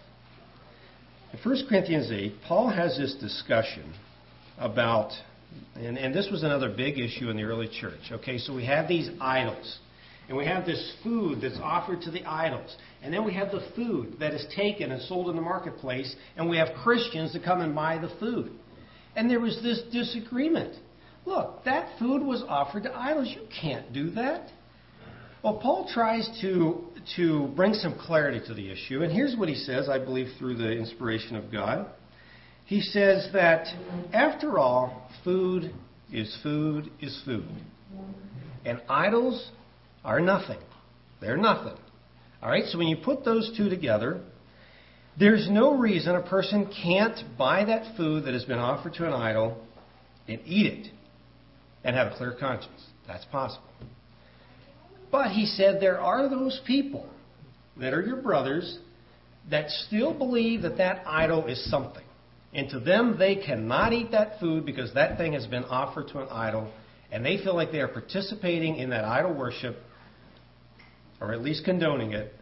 [1.32, 3.94] In 1 Corinthians 8, Paul has this discussion
[4.58, 5.14] about,
[5.76, 8.02] and, and this was another big issue in the early church.
[8.12, 9.80] Okay, so we have these idols.
[10.28, 12.76] And we have this food that's offered to the idols.
[13.04, 16.14] And then we have the food that is taken and sold in the marketplace.
[16.36, 18.52] And we have Christians that come and buy the food.
[19.16, 20.76] And there was this disagreement.
[21.26, 23.34] Look, that food was offered to idols.
[23.36, 24.50] You can't do that.
[25.44, 26.86] Well, Paul tries to
[27.16, 29.04] to bring some clarity to the issue.
[29.04, 31.88] And here's what he says, I believe, through the inspiration of God.
[32.66, 33.68] He says that,
[34.12, 35.72] after all, food
[36.12, 37.48] is food is food.
[38.66, 39.52] And idols
[40.04, 40.58] are nothing.
[41.22, 41.78] They're nothing.
[42.42, 44.22] All right, so when you put those two together,
[45.18, 49.14] there's no reason a person can't buy that food that has been offered to an
[49.14, 49.62] idol
[50.28, 50.95] and eat it
[51.86, 52.84] and have a clear conscience.
[53.08, 53.70] That's possible.
[55.12, 57.08] But he said there are those people
[57.78, 58.80] that are your brothers
[59.50, 62.04] that still believe that that idol is something.
[62.54, 66.20] And to them, they cannot eat that food because that thing has been offered to
[66.20, 66.72] an idol,
[67.12, 69.78] and they feel like they are participating in that idol worship,
[71.22, 72.34] or at least condoning it,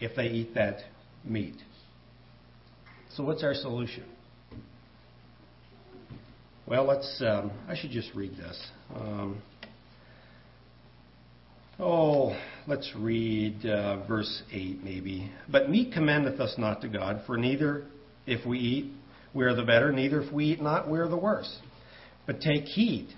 [0.00, 0.80] if they eat that
[1.24, 1.56] meat.
[3.14, 4.04] So, what's our solution?
[6.70, 7.20] Well, let's.
[7.20, 8.66] Um, I should just read this.
[8.94, 9.42] Um,
[11.82, 15.32] Oh, let's read uh, verse 8 maybe.
[15.48, 17.86] But meat commendeth us not to God, for neither
[18.26, 18.92] if we eat,
[19.32, 21.58] we are the better, neither if we eat not, we are the worse.
[22.26, 23.08] But take heed,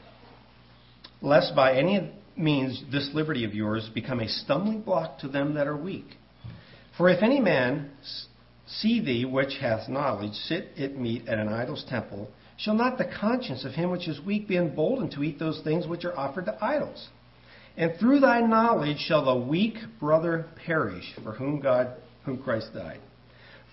[1.20, 5.66] lest by any means this liberty of yours become a stumbling block to them that
[5.66, 6.06] are weak.
[6.96, 7.90] For if any man
[8.66, 13.10] see thee which hath knowledge sit at meat at an idol's temple, shall not the
[13.20, 16.46] conscience of him which is weak be emboldened to eat those things which are offered
[16.46, 17.08] to idols?
[17.76, 23.00] And through thy knowledge shall the weak brother perish, for whom God, whom Christ died.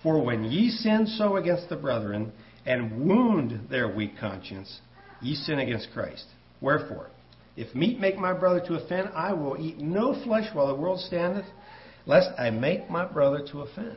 [0.02, 2.32] For when ye sin so against the brethren,
[2.66, 4.80] and wound their weak conscience,
[5.20, 6.26] ye sin against Christ.
[6.60, 7.08] Wherefore,
[7.56, 11.00] if meat make my brother to offend, I will eat no flesh while the world
[11.00, 11.46] standeth,
[12.06, 13.96] lest I make my brother to offend.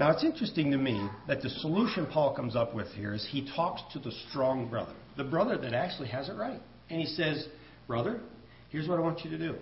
[0.00, 3.46] Now, it's interesting to me that the solution Paul comes up with here is he
[3.54, 6.58] talks to the strong brother, the brother that actually has it right.
[6.88, 7.46] And he says,
[7.86, 8.18] Brother,
[8.70, 9.56] here's what I want you to do.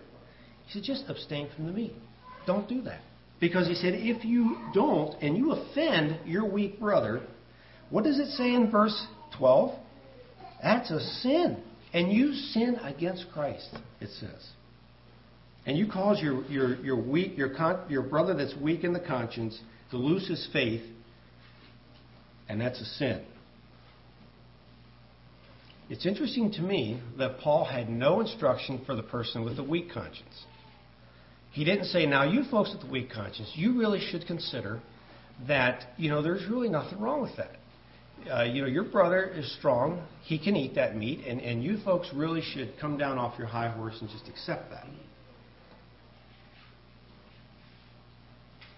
[0.66, 1.92] He said, Just abstain from the meat.
[2.46, 3.00] Don't do that.
[3.40, 7.26] Because he said, If you don't and you offend your weak brother,
[7.90, 9.76] what does it say in verse 12?
[10.62, 11.60] That's a sin.
[11.92, 13.70] And you sin against Christ,
[14.00, 14.50] it says.
[15.66, 19.00] And you cause your, your, your, weak, your, con, your brother that's weak in the
[19.00, 20.82] conscience to lose his faith,
[22.48, 23.24] and that's a sin.
[25.90, 29.90] It's interesting to me that Paul had no instruction for the person with a weak
[29.92, 30.44] conscience.
[31.52, 34.80] He didn't say, now, you folks with the weak conscience, you really should consider
[35.46, 37.52] that, you know, there's really nothing wrong with that.
[38.30, 40.04] Uh, you know, your brother is strong.
[40.24, 41.24] He can eat that meat.
[41.26, 44.70] And, and you folks really should come down off your high horse and just accept
[44.70, 44.86] that.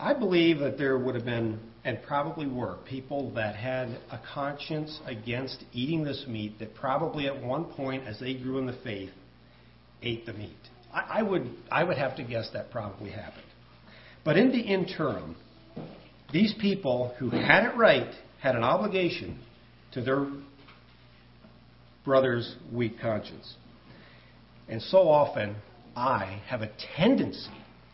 [0.00, 4.98] I believe that there would have been, and probably were, people that had a conscience
[5.04, 9.10] against eating this meat that probably at one point, as they grew in the faith,
[10.02, 10.56] ate the meat.
[10.92, 13.44] I, I would, I would have to guess that probably happened.
[14.24, 15.36] But in the interim,
[16.32, 19.38] these people who had it right had an obligation
[19.92, 20.26] to their
[22.06, 23.54] brother's weak conscience.
[24.66, 25.56] And so often,
[25.94, 27.50] I have a tendency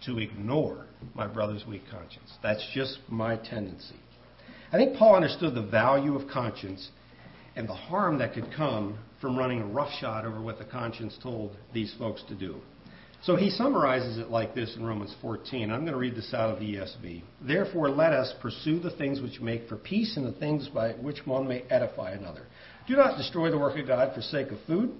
[0.06, 2.32] to ignore my brother's weak conscience.
[2.42, 3.96] That's just my tendency.
[4.72, 6.90] I think Paul understood the value of conscience
[7.54, 11.56] and the harm that could come from running a roughshod over what the conscience told
[11.72, 12.56] these folks to do.
[13.22, 15.70] So he summarizes it like this in Romans 14.
[15.70, 17.22] I'm going to read this out of the ESV.
[17.40, 21.26] Therefore, let us pursue the things which make for peace and the things by which
[21.26, 22.42] one may edify another.
[22.86, 24.92] Do not destroy the work of God for sake of food.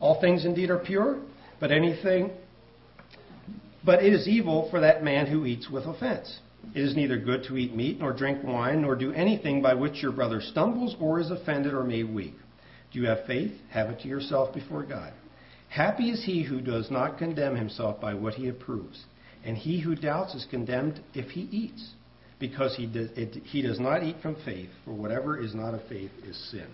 [0.00, 1.20] All things indeed are pure,
[1.58, 2.32] but anything,
[3.84, 6.38] but it is evil for that man who eats with offense.
[6.74, 10.02] It is neither good to eat meat, nor drink wine, nor do anything by which
[10.02, 12.34] your brother stumbles or is offended or made weak.
[12.92, 13.52] Do you have faith?
[13.70, 15.12] Have it to yourself before God.
[15.68, 19.04] Happy is he who does not condemn himself by what he approves,
[19.44, 21.92] and he who doubts is condemned if he eats,
[22.38, 25.86] because he does, it, he does not eat from faith, for whatever is not of
[25.88, 26.66] faith is sin.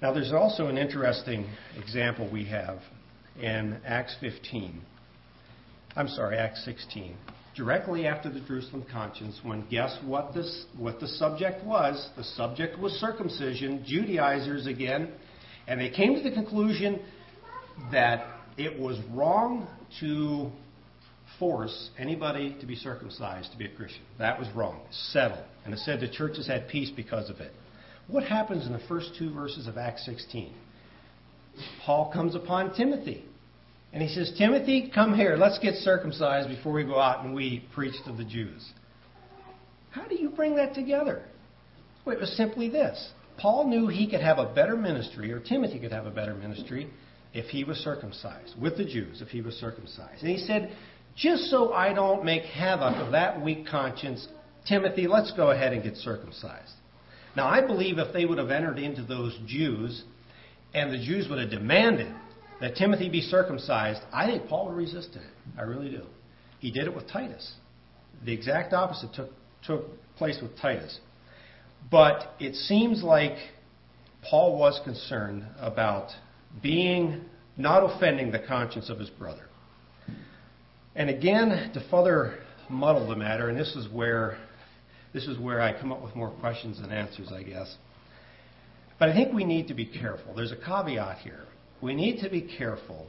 [0.00, 2.78] Now, there's also an interesting example we have
[3.40, 4.80] in Acts 15.
[5.96, 7.16] I'm sorry, Acts 16.
[7.56, 12.10] Directly after the Jerusalem conscience, when guess what this what the subject was?
[12.16, 15.12] The subject was circumcision, Judaizers again,
[15.66, 17.02] and they came to the conclusion
[17.90, 18.24] that
[18.56, 19.66] it was wrong
[20.00, 20.50] to
[21.38, 24.02] force anybody to be circumcised to be a Christian.
[24.18, 24.80] That was wrong.
[24.90, 25.44] Settled.
[25.64, 27.52] And it said the churches had peace because of it.
[28.06, 30.52] What happens in the first two verses of Acts 16?
[31.84, 33.24] Paul comes upon Timothy.
[33.92, 35.36] And he says, Timothy, come here.
[35.36, 38.70] Let's get circumcised before we go out and we preach to the Jews.
[39.90, 41.24] How do you bring that together?
[42.04, 45.78] Well, it was simply this Paul knew he could have a better ministry, or Timothy
[45.80, 46.88] could have a better ministry,
[47.32, 50.22] if he was circumcised, with the Jews, if he was circumcised.
[50.22, 50.72] And he said,
[51.16, 54.26] just so I don't make havoc of that weak conscience,
[54.68, 56.72] Timothy, let's go ahead and get circumcised.
[57.36, 60.02] Now, I believe if they would have entered into those Jews
[60.74, 62.12] and the Jews would have demanded
[62.60, 65.22] that Timothy be circumcised, I think Paul would resist it.
[65.58, 66.04] I really do.
[66.58, 67.54] He did it with Titus.
[68.24, 69.30] The exact opposite took,
[69.66, 69.84] took
[70.16, 71.00] place with Titus.
[71.90, 73.36] But it seems like
[74.28, 76.10] Paul was concerned about
[76.62, 77.22] being,
[77.56, 79.44] not offending the conscience of his brother.
[80.94, 84.36] And again, to further muddle the matter, and this is where
[85.12, 87.74] this is where I come up with more questions than answers, I guess.
[88.98, 90.34] But I think we need to be careful.
[90.34, 91.46] There's a caveat here.
[91.82, 93.08] We need to be careful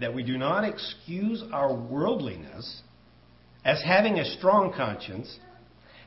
[0.00, 2.82] that we do not excuse our worldliness
[3.64, 5.38] as having a strong conscience,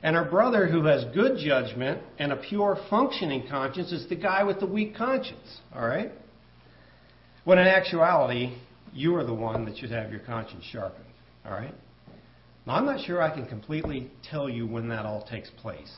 [0.04, 4.44] and our brother who has good judgment and a pure functioning conscience is the guy
[4.44, 5.60] with the weak conscience.
[5.76, 6.12] All right?
[7.46, 8.56] When in actuality,
[8.94, 11.06] you are the one that should have your conscience sharpened.
[11.46, 11.74] All right?
[12.66, 15.92] Now, I'm not sure I can completely tell you when that all takes place,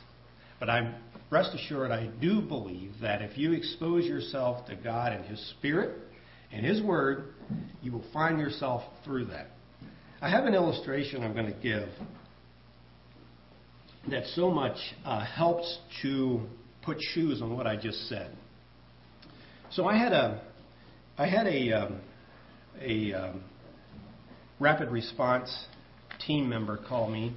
[0.59, 0.95] but I'm
[1.29, 5.97] rest assured I do believe that if you expose yourself to God and His Spirit
[6.51, 7.33] and His Word,
[7.81, 9.47] you will find yourself through that.
[10.21, 11.87] I have an illustration I'm going to give
[14.09, 16.41] that so much uh, helps to
[16.81, 18.35] put shoes on what I just said.
[19.71, 20.41] So I had a
[21.17, 22.01] I had a um,
[22.81, 23.43] a um,
[24.59, 25.53] rapid response
[26.25, 27.35] team member call me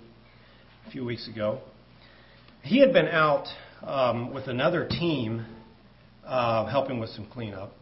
[0.86, 1.60] a few weeks ago.
[2.62, 3.46] He had been out
[3.84, 5.44] um, with another team
[6.24, 7.72] uh, helping with some cleanup.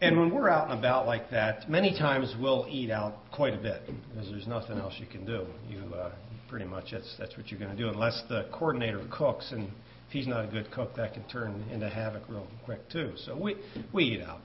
[0.00, 3.58] And when we're out and about like that, many times we'll eat out quite a
[3.58, 5.46] bit because there's nothing else you can do.
[5.68, 6.12] You uh,
[6.48, 9.68] pretty much that's that's what you're going to do unless the coordinator cooks and
[10.06, 13.12] if he's not a good cook that can turn into havoc real quick too.
[13.24, 13.56] So we
[13.92, 14.40] we eat out.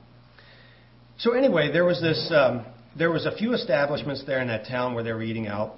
[1.18, 2.66] So anyway, there was this um,
[2.98, 5.76] there was a few establishments there in that town where they were eating out,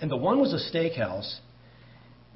[0.00, 1.38] and the one was a steakhouse.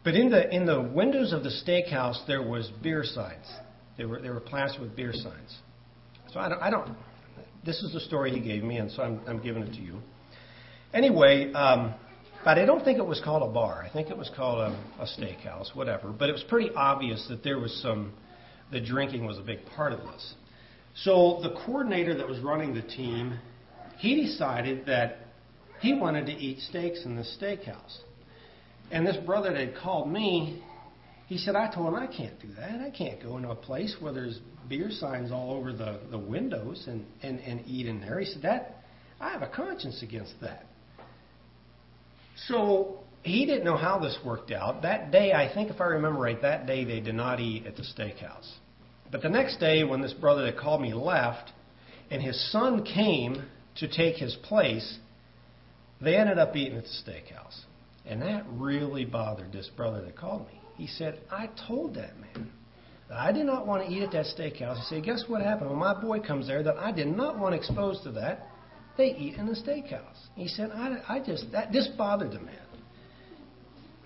[0.07, 3.45] But in the in the windows of the steakhouse there was beer signs.
[3.99, 5.59] They were they were plastered with beer signs.
[6.33, 6.97] So I don't, I don't
[7.65, 9.99] this is the story he gave me, and so I'm, I'm giving it to you.
[10.95, 11.93] Anyway, um,
[12.45, 13.85] but I don't think it was called a bar.
[13.85, 16.13] I think it was called a, a steakhouse, whatever.
[16.13, 18.13] But it was pretty obvious that there was some,
[18.71, 20.35] the drinking was a big part of this.
[20.95, 23.41] So the coordinator that was running the team
[23.99, 25.17] he decided that
[25.81, 27.99] he wanted to eat steaks in the steakhouse.
[28.91, 30.63] And this brother that had called me,
[31.27, 32.81] he said, I told him I can't do that.
[32.81, 36.85] I can't go into a place where there's beer signs all over the, the windows
[36.87, 38.21] and, and, and eat in there.
[38.21, 38.85] He said, That
[39.21, 40.67] I have a conscience against that.
[42.49, 44.83] So he didn't know how this worked out.
[44.83, 47.77] That day, I think if I remember right, that day they did not eat at
[47.77, 48.51] the steakhouse.
[49.11, 51.51] But the next day, when this brother that called me left,
[52.11, 53.45] and his son came
[53.77, 54.99] to take his place,
[56.01, 57.66] they ended up eating at the steakhouse.
[58.07, 60.61] And that really bothered this brother that called me.
[60.77, 62.51] He said, I told that man.
[63.09, 64.77] that I did not want to eat at that steakhouse.
[64.77, 65.71] He said, Guess what happened?
[65.71, 68.49] When my boy comes there, that I did not want exposed to that,
[68.97, 70.29] they eat in the steakhouse.
[70.35, 72.59] He said, I, I just, that, this bothered the man.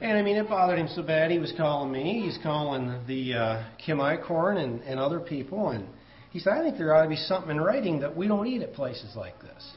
[0.00, 2.22] And I mean, it bothered him so bad, he was calling me.
[2.24, 5.70] He's calling the uh, Kim Eichhorn and, and other people.
[5.70, 5.86] And
[6.30, 8.62] he said, I think there ought to be something in writing that we don't eat
[8.62, 9.72] at places like this.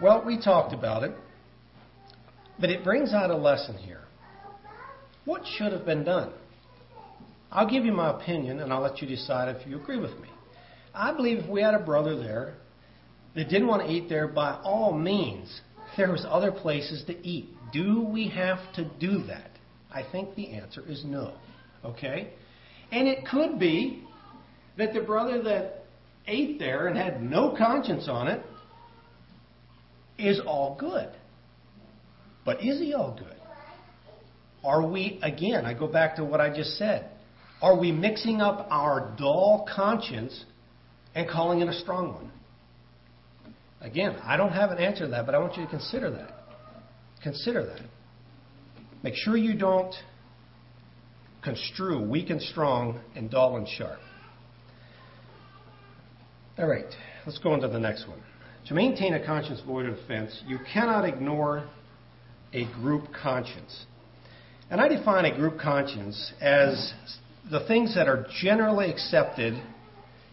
[0.00, 1.12] Well, we talked about it.
[2.60, 4.02] But it brings out a lesson here.
[5.24, 6.32] What should have been done?
[7.50, 10.28] I'll give you my opinion and I'll let you decide if you agree with me.
[10.94, 12.54] I believe if we had a brother there
[13.34, 15.60] that didn't want to eat there, by all means,
[15.96, 17.48] there was other places to eat.
[17.72, 19.50] Do we have to do that?
[19.90, 21.34] I think the answer is no.
[21.84, 22.32] Okay?
[22.90, 24.02] And it could be
[24.76, 25.84] that the brother that
[26.26, 28.42] ate there and had no conscience on it
[30.18, 31.08] is all good.
[32.48, 33.36] But is he all good?
[34.64, 37.10] Are we, again, I go back to what I just said,
[37.60, 40.46] are we mixing up our dull conscience
[41.14, 42.32] and calling it a strong one?
[43.82, 46.30] Again, I don't have an answer to that, but I want you to consider that.
[47.22, 47.82] Consider that.
[49.02, 49.94] Make sure you don't
[51.44, 53.98] construe weak and strong and dull and sharp.
[56.58, 56.94] All right,
[57.26, 58.22] let's go on to the next one.
[58.68, 61.68] To maintain a conscience void of offense, you cannot ignore
[62.52, 63.86] a group conscience.
[64.70, 66.92] And I define a group conscience as
[67.50, 69.54] the things that are generally accepted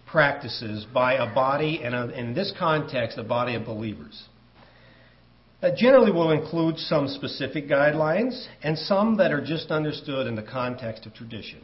[0.05, 4.27] practices by a body, and a, in this context, a body of believers.
[5.61, 10.43] That generally will include some specific guidelines and some that are just understood in the
[10.43, 11.61] context of tradition.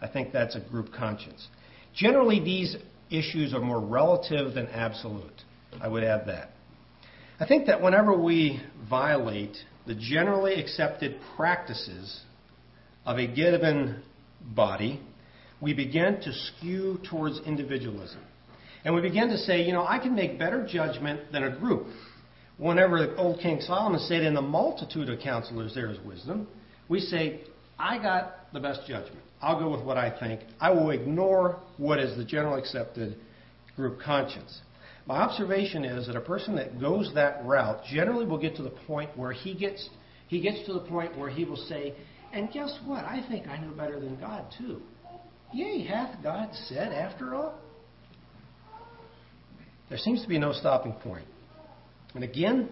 [0.00, 1.46] I think that's a group conscience.
[1.94, 2.76] Generally, these
[3.10, 5.42] issues are more relative than absolute.
[5.80, 6.50] I would add that.
[7.40, 9.56] I think that whenever we violate
[9.88, 12.20] the generally accepted practices
[13.06, 14.02] of a given
[14.54, 15.00] body,
[15.62, 18.20] we begin to skew towards individualism.
[18.84, 21.86] And we begin to say, you know, I can make better judgment than a group.
[22.58, 26.46] Whenever old King Solomon said, In the multitude of counselors there is wisdom,
[26.88, 27.40] we say,
[27.78, 29.22] I got the best judgment.
[29.40, 30.40] I'll go with what I think.
[30.60, 33.16] I will ignore what is the general accepted
[33.74, 34.60] group conscience.
[35.08, 38.74] My observation is that a person that goes that route generally will get to the
[38.86, 39.88] point where he gets
[40.28, 41.94] he gets to the point where he will say,
[42.34, 43.06] and guess what?
[43.06, 44.82] I think I know better than God too.
[45.54, 47.58] Yea, hath God said after all?
[49.88, 51.26] There seems to be no stopping point.
[52.14, 52.68] And again,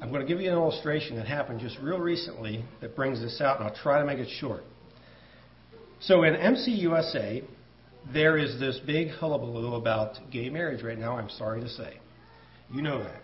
[0.00, 3.42] I'm going to give you an illustration that happened just real recently that brings this
[3.42, 4.64] out, and I'll try to make it short.
[6.00, 7.44] So in MCUSA,
[8.12, 11.98] there is this big hullabaloo about gay marriage right now, I'm sorry to say.
[12.72, 13.20] You know that.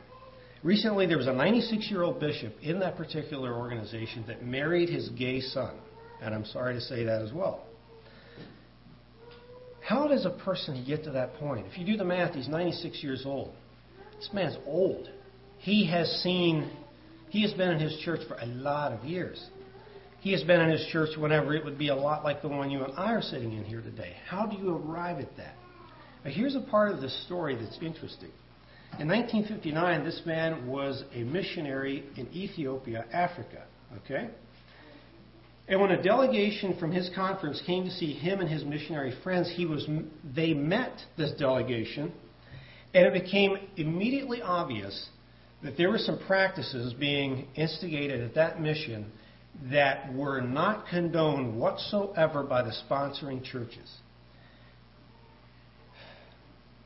[0.63, 5.09] Recently, there was a 96 year old bishop in that particular organization that married his
[5.11, 5.75] gay son.
[6.21, 7.65] And I'm sorry to say that as well.
[9.87, 11.67] How does a person get to that point?
[11.71, 13.53] If you do the math, he's 96 years old.
[14.17, 15.09] This man's old.
[15.59, 16.71] He has seen,
[17.29, 19.41] he has been in his church for a lot of years.
[20.27, 22.69] He has been in his church whenever it would be a lot like the one
[22.69, 24.17] you and I are sitting in here today.
[24.27, 25.55] How do you arrive at that?
[26.25, 28.33] Here's a part of this story that's interesting.
[28.99, 33.67] In 1959, this man was a missionary in Ethiopia, Africa.
[33.99, 34.29] Okay?
[35.69, 39.49] And when a delegation from his conference came to see him and his missionary friends,
[39.55, 39.89] he was,
[40.35, 42.13] they met this delegation,
[42.95, 45.09] and it became immediately obvious
[45.63, 49.13] that there were some practices being instigated at that mission
[49.71, 53.91] that were not condoned whatsoever by the sponsoring churches.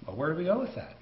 [0.07, 0.95] But where do we go with that?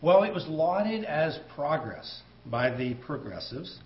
[0.00, 3.78] Well, it was lauded as progress by the progressives,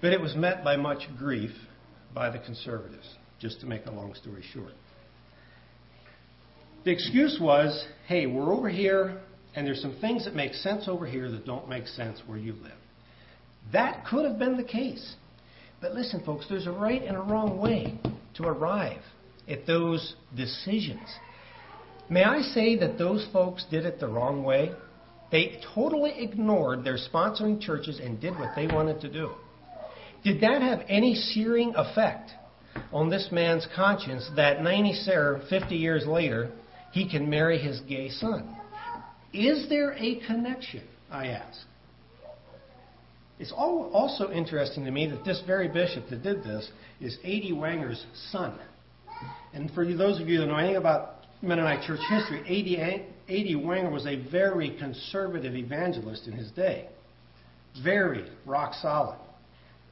[0.00, 1.52] but it was met by much grief
[2.14, 4.72] by the conservatives, just to make a long story short.
[6.84, 9.20] The excuse was hey, we're over here,
[9.54, 12.54] and there's some things that make sense over here that don't make sense where you
[12.54, 12.72] live.
[13.72, 15.14] That could have been the case.
[15.80, 17.98] But listen, folks, there's a right and a wrong way
[18.34, 19.00] to arrive
[19.48, 21.08] at those decisions.
[22.08, 24.72] May I say that those folks did it the wrong way?
[25.30, 29.30] They totally ignored their sponsoring churches and did what they wanted to do.
[30.24, 32.32] Did that have any searing effect
[32.92, 36.50] on this man's conscience that 90 or 50 years later
[36.92, 38.56] he can marry his gay son?
[39.32, 41.60] Is there a connection, I ask?
[43.40, 46.70] It's also interesting to me that this very bishop that did this
[47.00, 47.52] is A.D.
[47.52, 48.58] Wenger's son.
[49.54, 53.54] And for those of you that know anything about Mennonite church history, A.D.
[53.54, 56.90] Wanger was a very conservative evangelist in his day.
[57.82, 59.16] Very rock solid.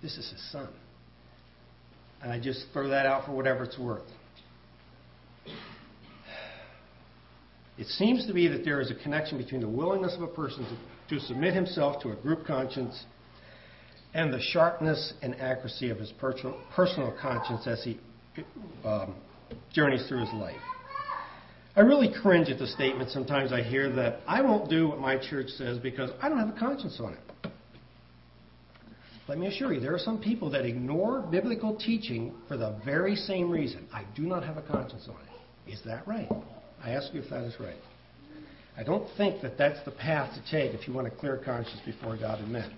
[0.03, 0.69] This is his son.
[2.23, 4.03] And I just throw that out for whatever it's worth.
[7.79, 10.67] It seems to be that there is a connection between the willingness of a person
[11.09, 13.07] to, to submit himself to a group conscience
[14.19, 18.01] and the sharpness and accuracy of his personal conscience as he
[18.85, 19.15] um,
[19.73, 20.57] journeys through his life.
[21.77, 25.19] I really cringe at the statement sometimes I hear that I won't do what my
[25.19, 27.51] church says because I don't have a conscience on it.
[29.29, 33.15] Let me assure you, there are some people that ignore biblical teaching for the very
[33.15, 33.87] same reason.
[33.93, 35.73] I do not have a conscience on it.
[35.73, 36.29] Is that right?
[36.83, 37.77] I ask you if that is right.
[38.77, 41.81] I don't think that that's the path to take if you want a clear conscience
[41.87, 42.75] before God and men.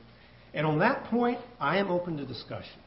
[0.53, 2.81] And on that point, I am open to discussion.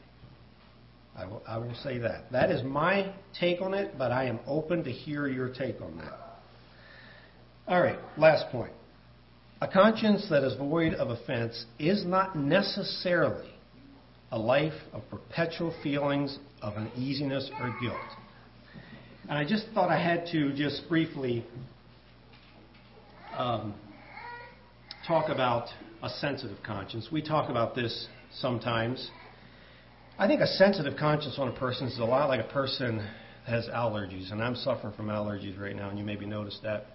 [1.16, 2.32] I will, I will say that.
[2.32, 5.96] That is my take on it, but I am open to hear your take on
[5.98, 6.18] that.
[7.66, 8.72] All right, last point.
[9.60, 13.48] A conscience that is void of offense is not necessarily
[14.30, 17.96] a life of perpetual feelings of uneasiness or guilt.
[19.28, 21.46] And I just thought I had to just briefly
[23.38, 23.74] um,
[25.06, 25.68] talk about
[26.04, 27.08] a sensitive conscience.
[27.10, 28.08] We talk about this
[28.40, 29.10] sometimes.
[30.18, 33.08] I think a sensitive conscience on a person is a lot like a person
[33.46, 36.86] has allergies, and I'm suffering from allergies right now, and you maybe noticed that.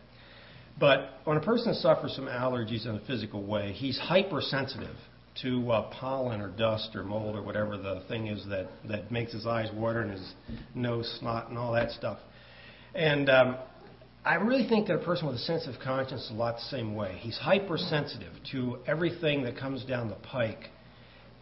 [0.79, 4.95] But when a person suffers from allergies in a physical way, he's hypersensitive
[5.41, 9.33] to uh, pollen or dust or mold or whatever the thing is that, that makes
[9.33, 10.33] his eyes water and his
[10.75, 12.19] nose snot and all that stuff.
[12.93, 13.57] And um,
[14.25, 16.75] I really think that a person with a sense of conscience is a lot the
[16.75, 17.17] same way.
[17.19, 20.69] He's hypersensitive to everything that comes down the pike,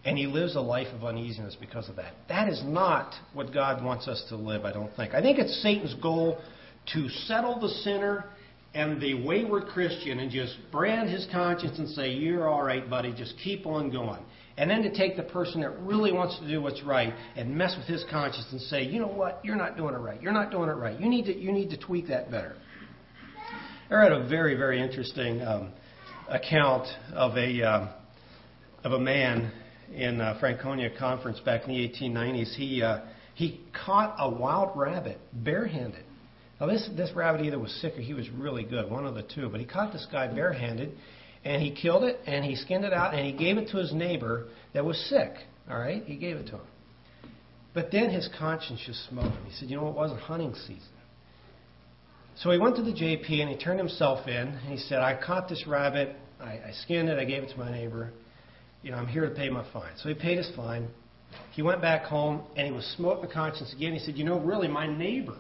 [0.06, 2.14] and he lives a life of uneasiness because of that.
[2.30, 5.16] That is not what God wants us to live, I don't think.
[5.16, 6.38] I think it's Satan's goal
[6.94, 8.26] to settle the sinner
[8.76, 13.12] and the wayward Christian and just brand his conscience and say, You're all right, buddy,
[13.12, 14.22] just keep on going.
[14.56, 17.76] And then to take the person that really wants to do what's right and mess
[17.78, 20.22] with his conscience and say, You know what, you're not doing it right.
[20.22, 21.00] You're not doing it right.
[21.00, 22.56] You need to, you need to tweak that better.
[23.90, 25.72] I read a very, very interesting um,
[26.30, 27.90] account of a, um,
[28.84, 29.52] of a man
[29.94, 32.56] in a Franconia conference back in the 1890s.
[32.56, 33.02] He, uh,
[33.36, 36.04] he caught a wild rabbit barehanded
[36.60, 39.24] now, this, this rabbit either was sick or he was really good, one of the
[39.24, 39.50] two.
[39.50, 40.92] But he caught this guy barehanded,
[41.46, 43.94] and he killed it, and he skinned it out, and he gave it to his
[43.94, 45.34] neighbor that was sick.
[45.70, 46.04] All right?
[46.04, 46.68] He gave it to him.
[47.74, 49.46] But then his conscience just smote him.
[49.46, 50.82] He said, You know, it wasn't hunting season.
[52.40, 55.20] So he went to the JP and he turned himself in, and he said, I
[55.20, 58.12] caught this rabbit, I, I skinned it, I gave it to my neighbor.
[58.84, 59.92] You know, I'm here to pay my fine.
[59.98, 60.88] So he paid his fine.
[61.52, 63.94] He went back home, and he was smote the conscience again.
[63.94, 65.38] He said, You know, really, my neighbor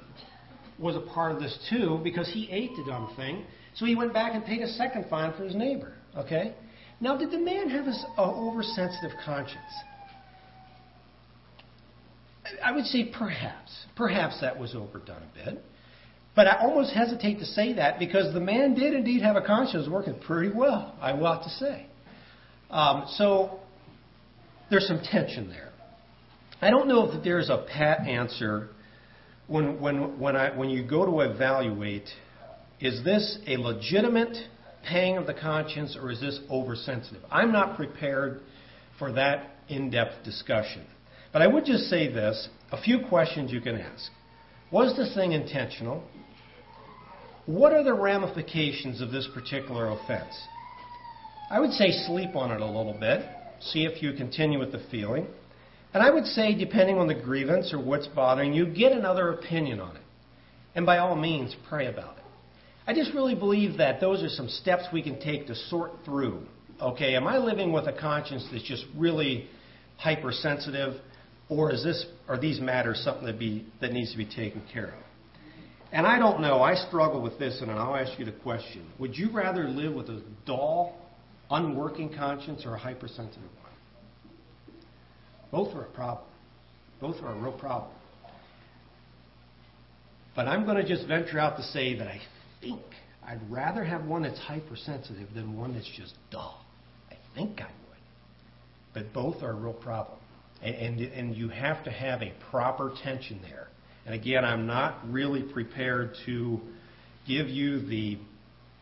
[0.79, 3.45] was a part of this too because he ate the dumb thing.
[3.75, 5.93] So he went back and paid a second fine for his neighbor.
[6.17, 6.55] Okay?
[6.99, 7.85] Now, did the man have
[8.17, 9.59] uh, oversensitive conscience?
[12.63, 13.85] I would say perhaps.
[13.95, 15.63] Perhaps that was overdone a bit.
[16.37, 19.89] But I almost hesitate to say that because the man did indeed have a conscience
[19.89, 21.87] working pretty well, I will have to say.
[22.69, 23.59] Um, so
[24.69, 25.71] there's some tension there.
[26.61, 28.69] I don't know if there's a pat answer
[29.47, 32.07] when, when, when, I, when you go to evaluate,
[32.79, 34.37] is this a legitimate
[34.83, 37.23] pang of the conscience or is this oversensitive?
[37.31, 38.41] I'm not prepared
[38.99, 40.85] for that in depth discussion.
[41.33, 44.11] But I would just say this a few questions you can ask.
[44.69, 46.03] Was this thing intentional?
[47.47, 50.37] What are the ramifications of this particular offense?
[51.49, 53.25] I would say sleep on it a little bit,
[53.61, 55.27] see if you continue with the feeling.
[55.93, 59.79] And I would say, depending on the grievance or what's bothering you, get another opinion
[59.79, 60.01] on it.
[60.75, 62.23] And by all means, pray about it.
[62.85, 66.41] I just really believe that those are some steps we can take to sort through.
[66.81, 69.47] Okay, am I living with a conscience that's just really
[69.95, 70.99] hypersensitive,
[71.47, 74.87] or is this are these matters something that be that needs to be taken care
[74.87, 75.06] of?
[75.91, 76.61] And I don't know.
[76.61, 80.09] I struggle with this, and I'll ask you the question: Would you rather live with
[80.09, 80.95] a dull,
[81.49, 84.77] unworking conscience or a hypersensitive one?
[85.51, 86.27] Both are a problem.
[86.99, 87.91] Both are a real problem.
[90.35, 92.19] But I'm going to just venture out to say that I
[92.61, 92.81] think
[93.25, 96.63] I'd rather have one that's hypersensitive than one that's just dull.
[97.09, 97.97] I think I would.
[98.93, 100.19] But both are a real problem.
[100.61, 103.67] And, and, and you have to have a proper tension there.
[104.07, 106.61] And again, I'm not really prepared to
[107.27, 108.17] give you the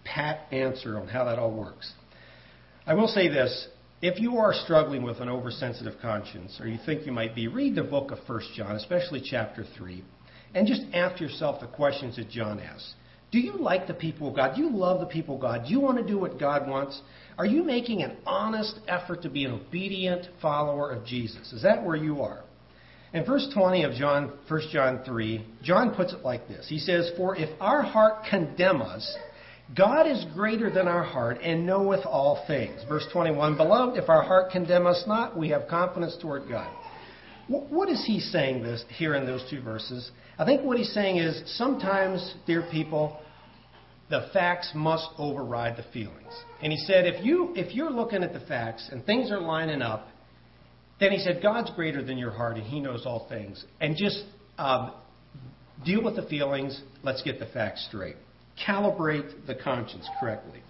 [0.04, 1.92] pat answer on how that all works.
[2.86, 3.68] I will say this
[4.04, 7.74] if you are struggling with an oversensitive conscience, or you think you might be, read
[7.74, 10.04] the book of 1 John, especially chapter 3,
[10.54, 12.94] and just ask yourself the questions that John asks.
[13.32, 14.56] Do you like the people of God?
[14.56, 15.64] Do you love the people of God?
[15.66, 17.02] Do you want to do what God wants?
[17.40, 21.52] Are you making an honest effort to be an obedient follower of Jesus?
[21.52, 22.44] Is that where you are?
[23.16, 26.66] In verse 20 of John, 1 John 3, John puts it like this.
[26.68, 29.18] He says, For if our heart condemn us,
[29.74, 32.82] God is greater than our heart and knoweth all things.
[32.90, 36.70] Verse 21, Beloved, if our heart condemn us not, we have confidence toward God.
[37.48, 40.12] What is he saying this here in those two verses?
[40.38, 43.18] I think what he's saying is sometimes, dear people,
[44.10, 46.34] the facts must override the feelings.
[46.62, 49.82] And he said, if you if you're looking at the facts and things are lining
[49.82, 50.10] up,
[51.00, 53.64] then he said, God's greater than your heart and he knows all things.
[53.82, 54.24] And just
[54.58, 54.94] um,
[55.84, 56.82] deal with the feelings.
[57.04, 58.16] Let's get the facts straight.
[58.66, 60.62] Calibrate the conscience correctly.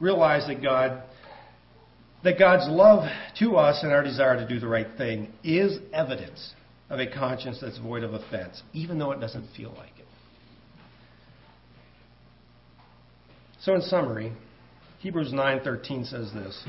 [0.00, 1.02] Realize that God
[2.24, 3.08] that God's love
[3.38, 6.52] to us and our desire to do the right thing is evidence
[6.90, 10.06] of a conscience that's void of offense, even though it doesn't feel like it.
[13.60, 14.32] So in summary,
[15.00, 16.64] Hebrews 9:13 says this: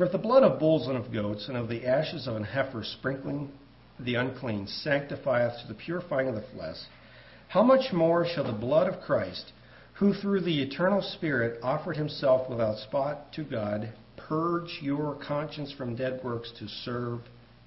[0.00, 2.42] For if the blood of bulls and of goats and of the ashes of an
[2.42, 3.52] heifer sprinkling
[3.98, 6.78] the unclean sanctifieth to the purifying of the flesh,
[7.48, 9.52] how much more shall the blood of Christ,
[9.98, 15.96] who through the eternal Spirit offered himself without spot to God, purge your conscience from
[15.96, 17.20] dead works to serve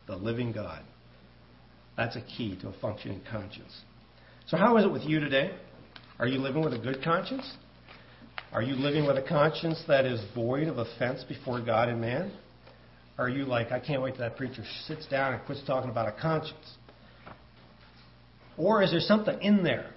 [0.08, 0.82] the living God?
[1.96, 3.82] That's a key to a functioning conscience.
[4.48, 5.52] So, how is it with you today?
[6.18, 7.48] Are you living with a good conscience?
[8.54, 12.32] Are you living with a conscience that is void of offense before God and man?
[13.18, 16.08] Are you like, I can't wait till that preacher sits down and quits talking about
[16.08, 16.78] a conscience?
[18.56, 19.90] Or is there something in there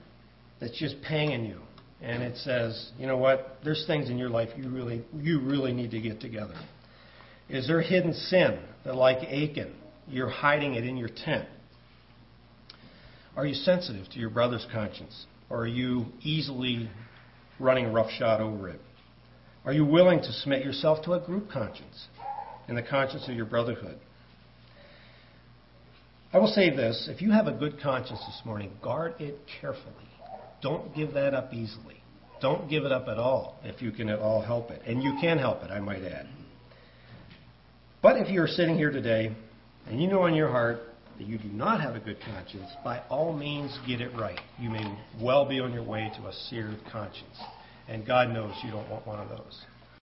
[0.59, 1.61] that's just panging you?
[2.01, 5.75] And it says, you know what, there's things in your life you really, you really
[5.75, 6.55] need to get together.
[7.51, 9.75] Is there hidden sin that, like Achan,
[10.09, 11.47] you're hiding it in your tent?
[13.37, 15.27] Are you sensitive to your brother's conscience?
[15.51, 16.89] Or are you easily
[17.59, 18.81] running roughshod over it?
[19.65, 22.07] Are you willing to submit yourself to a group conscience
[22.69, 23.99] and the conscience of your brotherhood?
[26.33, 29.95] I will say this if you have a good conscience this morning, guard it carefully.
[30.63, 31.97] Don't give that up easily.
[32.41, 34.83] Don't give it up at all if you can at all help it.
[34.87, 36.29] And you can help it, I might add.
[38.03, 39.35] But if you're sitting here today
[39.87, 40.81] and you know in your heart
[41.19, 44.41] that you do not have a good conscience, by all means get it right.
[44.59, 47.39] You may well be on your way to a seared conscience.
[47.89, 49.65] And God knows you don't want one of those.